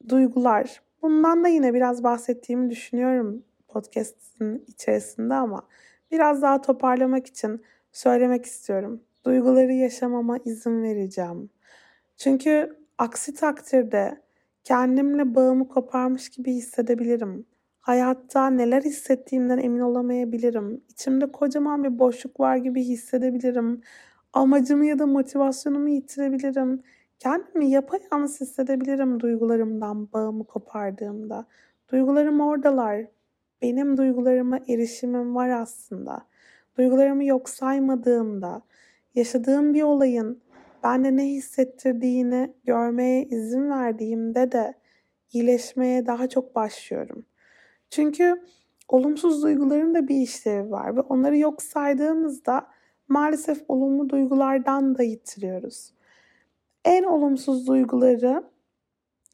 duygular. 0.10 0.82
Bundan 1.02 1.44
da 1.44 1.48
yine 1.48 1.74
biraz 1.74 2.04
bahsettiğimi 2.04 2.70
düşünüyorum 2.70 3.44
podcast'in 3.68 4.66
içerisinde 4.68 5.34
ama 5.34 5.68
biraz 6.12 6.42
daha 6.42 6.62
toparlamak 6.62 7.28
için 7.28 7.62
söylemek 7.92 8.46
istiyorum. 8.46 9.04
Duyguları 9.26 9.74
yaşamama 9.74 10.38
izin 10.46 10.84
vereceğim. 10.84 11.50
Çünkü 12.18 12.78
aksi 12.98 13.34
takdirde 13.34 14.22
kendimle 14.64 15.36
bağımı 15.36 15.68
koparmış 15.68 16.30
gibi 16.30 16.54
hissedebilirim. 16.54 17.46
Hayatta 17.80 18.50
neler 18.50 18.82
hissettiğimden 18.82 19.58
emin 19.58 19.80
olamayabilirim. 19.80 20.84
İçimde 20.90 21.32
kocaman 21.32 21.84
bir 21.84 22.00
boşluk 22.00 22.40
var 22.40 22.58
gibi 22.58 22.84
hissedebilirim. 22.84 23.82
Amacımı 24.34 24.86
ya 24.86 25.00
da 25.00 25.06
motivasyonumu 25.06 25.90
yitirebilirim. 25.90 26.84
Kendimi 27.20 27.70
yapayalnız 27.70 28.42
hissedebilirim 28.42 29.20
duygularımdan 29.20 30.14
bağımı 30.14 30.44
kopardığımda. 30.44 31.46
Duygularım 31.92 32.42
oradalar. 32.42 33.06
Benim 33.62 33.98
duygularıma 33.98 34.60
erişimim 34.68 35.36
var 35.36 35.50
aslında. 35.50 36.29
Duygularımı 36.80 37.26
yok 37.26 37.50
saymadığımda, 37.50 38.62
yaşadığım 39.16 39.74
bir 39.74 39.84
olayın 39.84 40.42
bende 40.84 41.16
ne 41.16 41.26
hissettirdiğini 41.26 42.54
görmeye 42.64 43.24
izin 43.24 43.70
verdiğimde 43.70 44.52
de 44.52 44.74
iyileşmeye 45.34 46.06
daha 46.06 46.30
çok 46.30 46.56
başlıyorum. 46.56 47.26
Çünkü 47.90 48.42
olumsuz 48.88 49.44
duyguların 49.44 49.96
da 49.96 50.08
bir 50.08 50.16
işlevi 50.16 50.72
var 50.72 50.96
ve 50.96 51.02
onları 51.02 51.38
yok 51.38 51.62
saydığımızda 51.62 52.68
maalesef 53.08 53.64
olumlu 53.68 54.10
duygulardan 54.10 54.98
da 54.98 55.04
yitiriyoruz. 55.04 55.94
En 56.86 57.04
olumsuz 57.04 57.68
duyguları 57.68 58.44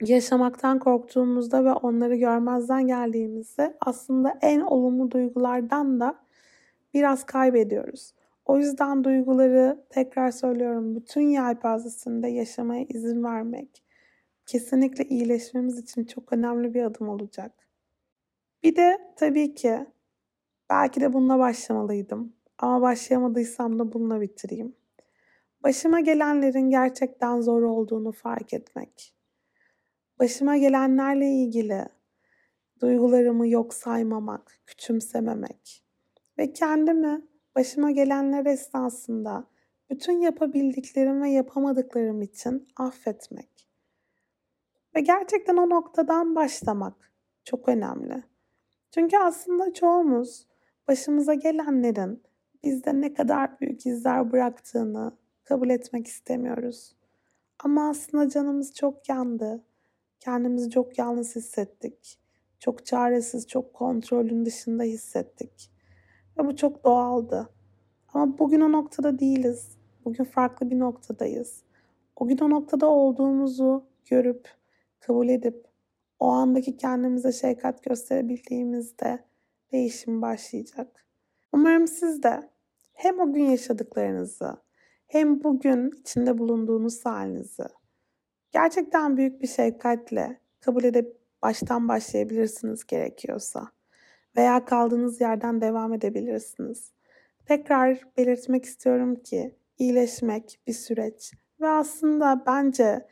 yaşamaktan 0.01 0.79
korktuğumuzda 0.79 1.65
ve 1.65 1.73
onları 1.73 2.15
görmezden 2.15 2.87
geldiğimizde 2.87 3.77
aslında 3.85 4.37
en 4.41 4.61
olumlu 4.61 5.11
duygulardan 5.11 5.99
da 5.99 6.24
biraz 6.95 7.25
kaybediyoruz. 7.25 8.13
O 8.45 8.57
yüzden 8.57 9.03
duyguları 9.03 9.85
tekrar 9.89 10.31
söylüyorum 10.31 10.95
bütün 10.95 11.21
yelpazesinde 11.21 12.27
yaşamaya 12.27 12.85
izin 12.89 13.23
vermek 13.23 13.83
kesinlikle 14.45 15.03
iyileşmemiz 15.05 15.79
için 15.79 16.05
çok 16.05 16.33
önemli 16.33 16.73
bir 16.73 16.83
adım 16.83 17.09
olacak. 17.09 17.51
Bir 18.63 18.75
de 18.75 18.97
tabii 19.15 19.53
ki 19.53 19.85
belki 20.69 21.01
de 21.01 21.13
bununla 21.13 21.39
başlamalıydım 21.39 22.33
ama 22.57 22.81
başlayamadıysam 22.81 23.79
da 23.79 23.93
bununla 23.93 24.21
bitireyim. 24.21 24.75
Başıma 25.63 25.99
gelenlerin 25.99 26.69
gerçekten 26.69 27.41
zor 27.41 27.61
olduğunu 27.61 28.11
fark 28.11 28.53
etmek. 28.53 29.15
Başıma 30.19 30.57
gelenlerle 30.57 31.27
ilgili 31.27 31.85
duygularımı 32.81 33.47
yok 33.47 33.73
saymamak, 33.73 34.59
küçümsememek 34.65 35.84
ve 36.37 36.53
kendimi 36.53 37.21
başıma 37.55 37.91
gelenler 37.91 38.45
esnasında 38.45 39.47
bütün 39.89 40.21
yapabildiklerim 40.21 41.21
ve 41.21 41.29
yapamadıklarım 41.29 42.21
için 42.21 42.67
affetmek. 42.75 43.67
Ve 44.95 45.01
gerçekten 45.01 45.57
o 45.57 45.69
noktadan 45.69 46.35
başlamak 46.35 47.11
çok 47.43 47.69
önemli. 47.69 48.23
Çünkü 48.91 49.17
aslında 49.17 49.73
çoğumuz 49.73 50.47
başımıza 50.87 51.33
gelenlerin 51.33 52.23
bizde 52.63 53.01
ne 53.01 53.13
kadar 53.13 53.59
büyük 53.59 53.85
izler 53.85 54.31
bıraktığını 54.31 55.17
kabul 55.43 55.69
etmek 55.69 56.07
istemiyoruz. 56.07 56.95
Ama 57.59 57.89
aslında 57.89 58.29
canımız 58.29 58.73
çok 58.73 59.09
yandı. 59.09 59.63
Kendimizi 60.19 60.69
çok 60.69 60.97
yalnız 60.97 61.35
hissettik. 61.35 62.19
Çok 62.59 62.85
çaresiz, 62.85 63.47
çok 63.47 63.73
kontrolün 63.73 64.45
dışında 64.45 64.83
hissettik. 64.83 65.71
Ve 66.37 66.45
bu 66.45 66.55
çok 66.55 66.83
doğaldı. 66.83 67.49
Ama 68.13 68.37
bugün 68.37 68.61
o 68.61 68.71
noktada 68.71 69.19
değiliz. 69.19 69.77
Bugün 70.05 70.23
farklı 70.23 70.71
bir 70.71 70.79
noktadayız. 70.79 71.63
O 72.15 72.27
gün 72.27 72.37
o 72.37 72.49
noktada 72.49 72.87
olduğumuzu 72.87 73.83
görüp, 74.05 74.49
kabul 74.99 75.29
edip, 75.29 75.65
o 76.19 76.27
andaki 76.27 76.77
kendimize 76.77 77.31
şefkat 77.31 77.83
gösterebildiğimizde 77.83 79.25
değişim 79.71 80.21
başlayacak. 80.21 81.05
Umarım 81.53 81.87
siz 81.87 82.23
de 82.23 82.49
hem 82.93 83.19
o 83.19 83.33
gün 83.33 83.45
yaşadıklarınızı 83.45 84.57
hem 85.07 85.43
bugün 85.43 85.91
içinde 85.91 86.37
bulunduğunuz 86.37 87.05
halinizi 87.05 87.63
gerçekten 88.51 89.17
büyük 89.17 89.41
bir 89.41 89.47
şefkatle 89.47 90.39
kabul 90.59 90.83
edip 90.83 91.17
baştan 91.43 91.87
başlayabilirsiniz 91.87 92.85
gerekiyorsa 92.85 93.67
veya 94.37 94.65
kaldığınız 94.65 95.21
yerden 95.21 95.61
devam 95.61 95.93
edebilirsiniz. 95.93 96.91
Tekrar 97.45 97.99
belirtmek 98.17 98.65
istiyorum 98.65 99.15
ki 99.15 99.55
iyileşmek 99.77 100.59
bir 100.67 100.73
süreç 100.73 101.33
ve 101.61 101.67
aslında 101.67 102.43
bence 102.47 103.07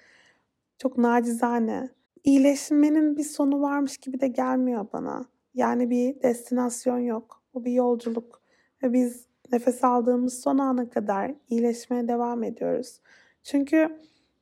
çok 0.78 0.98
nacizane 0.98 1.90
iyileşmenin 2.24 3.18
bir 3.18 3.24
sonu 3.24 3.62
varmış 3.62 3.98
gibi 3.98 4.20
de 4.20 4.28
gelmiyor 4.28 4.88
bana. 4.94 5.26
Yani 5.54 5.90
bir 5.90 6.22
destinasyon 6.22 7.00
yok. 7.00 7.44
Bu 7.54 7.66
bir 7.66 7.72
yolculuk 7.72 8.42
ve 8.84 8.94
biz 8.94 9.28
nefes 9.52 9.84
aldığımız 9.84 10.42
son 10.42 10.58
ana 10.58 10.90
kadar 10.90 11.32
iyileşmeye 11.50 12.08
devam 12.08 12.44
ediyoruz. 12.44 13.00
Çünkü 13.44 14.00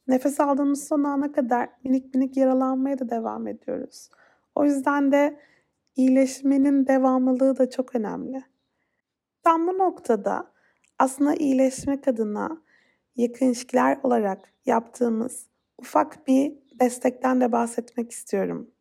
nefes 0.07 0.39
aldığımız 0.39 0.87
son 0.87 1.03
ana 1.03 1.31
kadar 1.31 1.69
minik 1.83 2.15
minik 2.15 2.37
yaralanmaya 2.37 2.99
da 2.99 3.09
devam 3.09 3.47
ediyoruz. 3.47 4.09
O 4.55 4.65
yüzden 4.65 5.11
de 5.11 5.39
iyileşmenin 5.95 6.87
devamlılığı 6.87 7.57
da 7.57 7.69
çok 7.69 7.95
önemli. 7.95 8.43
Tam 9.43 9.67
bu 9.67 9.77
noktada 9.77 10.51
aslında 10.99 11.35
iyileşmek 11.35 12.07
adına 12.07 12.61
yakın 13.15 13.45
ilişkiler 13.45 13.99
olarak 14.03 14.53
yaptığımız 14.65 15.47
ufak 15.77 16.27
bir 16.27 16.53
destekten 16.79 17.41
de 17.41 17.51
bahsetmek 17.51 18.11
istiyorum. 18.11 18.71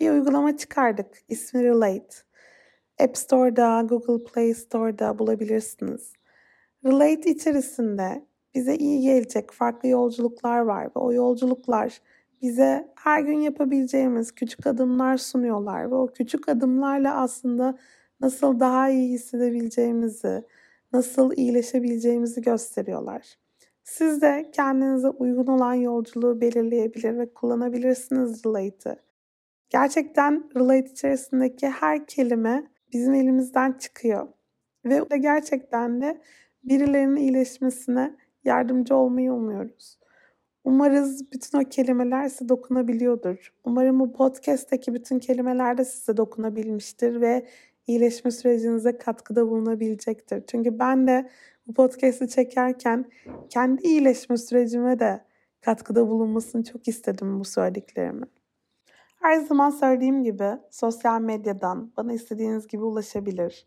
Bir 0.00 0.10
uygulama 0.10 0.56
çıkardık. 0.56 1.18
İsmi 1.28 1.64
Relate. 1.64 2.16
App 3.00 3.16
Store'da, 3.16 3.82
Google 3.82 4.24
Play 4.24 4.54
Store'da 4.54 5.18
bulabilirsiniz. 5.18 6.12
Relate 6.84 7.30
içerisinde 7.30 8.26
bize 8.54 8.76
iyi 8.76 9.00
gelecek 9.00 9.52
farklı 9.52 9.88
yolculuklar 9.88 10.60
var 10.60 10.84
ve 10.84 11.00
o 11.00 11.12
yolculuklar 11.12 12.00
bize 12.42 12.92
her 12.94 13.20
gün 13.20 13.38
yapabileceğimiz 13.38 14.32
küçük 14.32 14.66
adımlar 14.66 15.16
sunuyorlar 15.16 15.90
ve 15.90 15.94
o 15.94 16.06
küçük 16.06 16.48
adımlarla 16.48 17.20
aslında 17.20 17.78
nasıl 18.20 18.60
daha 18.60 18.90
iyi 18.90 19.12
hissedebileceğimizi, 19.12 20.44
nasıl 20.92 21.32
iyileşebileceğimizi 21.36 22.42
gösteriyorlar. 22.42 23.38
Siz 23.84 24.22
de 24.22 24.50
kendinize 24.52 25.08
uygun 25.08 25.46
olan 25.46 25.74
yolculuğu 25.74 26.40
belirleyebilir 26.40 27.18
ve 27.18 27.34
kullanabilirsiniz 27.34 28.46
Relate'ı. 28.46 28.96
Gerçekten 29.70 30.50
Relate 30.56 30.90
içerisindeki 30.90 31.68
her 31.68 32.06
kelime 32.06 32.66
bizim 32.92 33.14
elimizden 33.14 33.72
çıkıyor. 33.72 34.28
Ve 34.84 35.16
gerçekten 35.18 36.00
de 36.00 36.20
birilerinin 36.64 37.16
iyileşmesine 37.16 38.16
yardımcı 38.44 38.96
olmayı 38.96 39.32
umuyoruz. 39.32 39.97
Umarız 40.68 41.32
bütün 41.32 41.58
o 41.58 41.64
kelimeler 41.64 42.28
size 42.28 42.48
dokunabiliyordur. 42.48 43.52
Umarım 43.64 44.00
bu 44.00 44.12
podcast'teki 44.12 44.94
bütün 44.94 45.18
kelimeler 45.18 45.78
de 45.78 45.84
size 45.84 46.16
dokunabilmiştir 46.16 47.20
ve 47.20 47.46
iyileşme 47.86 48.30
sürecinize 48.30 48.98
katkıda 48.98 49.48
bulunabilecektir. 49.48 50.44
Çünkü 50.46 50.78
ben 50.78 51.06
de 51.06 51.30
bu 51.66 51.74
podcast'i 51.74 52.28
çekerken 52.28 53.04
kendi 53.50 53.82
iyileşme 53.82 54.36
sürecime 54.36 54.98
de 54.98 55.24
katkıda 55.60 56.08
bulunmasını 56.08 56.64
çok 56.64 56.88
istedim 56.88 57.40
bu 57.40 57.44
söylediklerimin. 57.44 58.30
Her 59.20 59.36
zaman 59.40 59.70
söylediğim 59.70 60.24
gibi 60.24 60.48
sosyal 60.70 61.20
medyadan 61.20 61.92
bana 61.96 62.12
istediğiniz 62.12 62.68
gibi 62.68 62.82
ulaşabilir. 62.82 63.66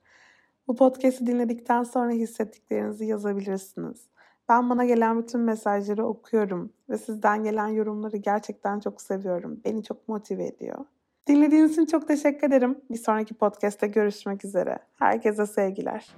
Bu 0.68 0.76
podcast'i 0.76 1.28
dinledikten 1.28 1.84
sonra 1.84 2.12
hissettiklerinizi 2.12 3.06
yazabilirsiniz. 3.06 4.12
Ben 4.52 4.70
bana 4.70 4.86
gelen 4.86 5.22
bütün 5.22 5.42
mesajları 5.42 6.06
okuyorum 6.06 6.74
ve 6.90 6.98
sizden 6.98 7.44
gelen 7.44 7.68
yorumları 7.68 8.18
gerçekten 8.18 8.80
çok 8.80 9.02
seviyorum. 9.02 9.62
Beni 9.66 9.84
çok 9.84 10.08
motive 10.08 10.46
ediyor. 10.46 10.86
Dinlediğiniz 11.28 11.72
için 11.72 11.86
çok 11.86 12.08
teşekkür 12.08 12.48
ederim. 12.48 12.78
Bir 12.90 12.98
sonraki 12.98 13.34
podcast'te 13.34 13.88
görüşmek 13.88 14.46
üzere. 14.46 14.80
Herkese 15.00 15.46
sevgiler. 15.46 16.16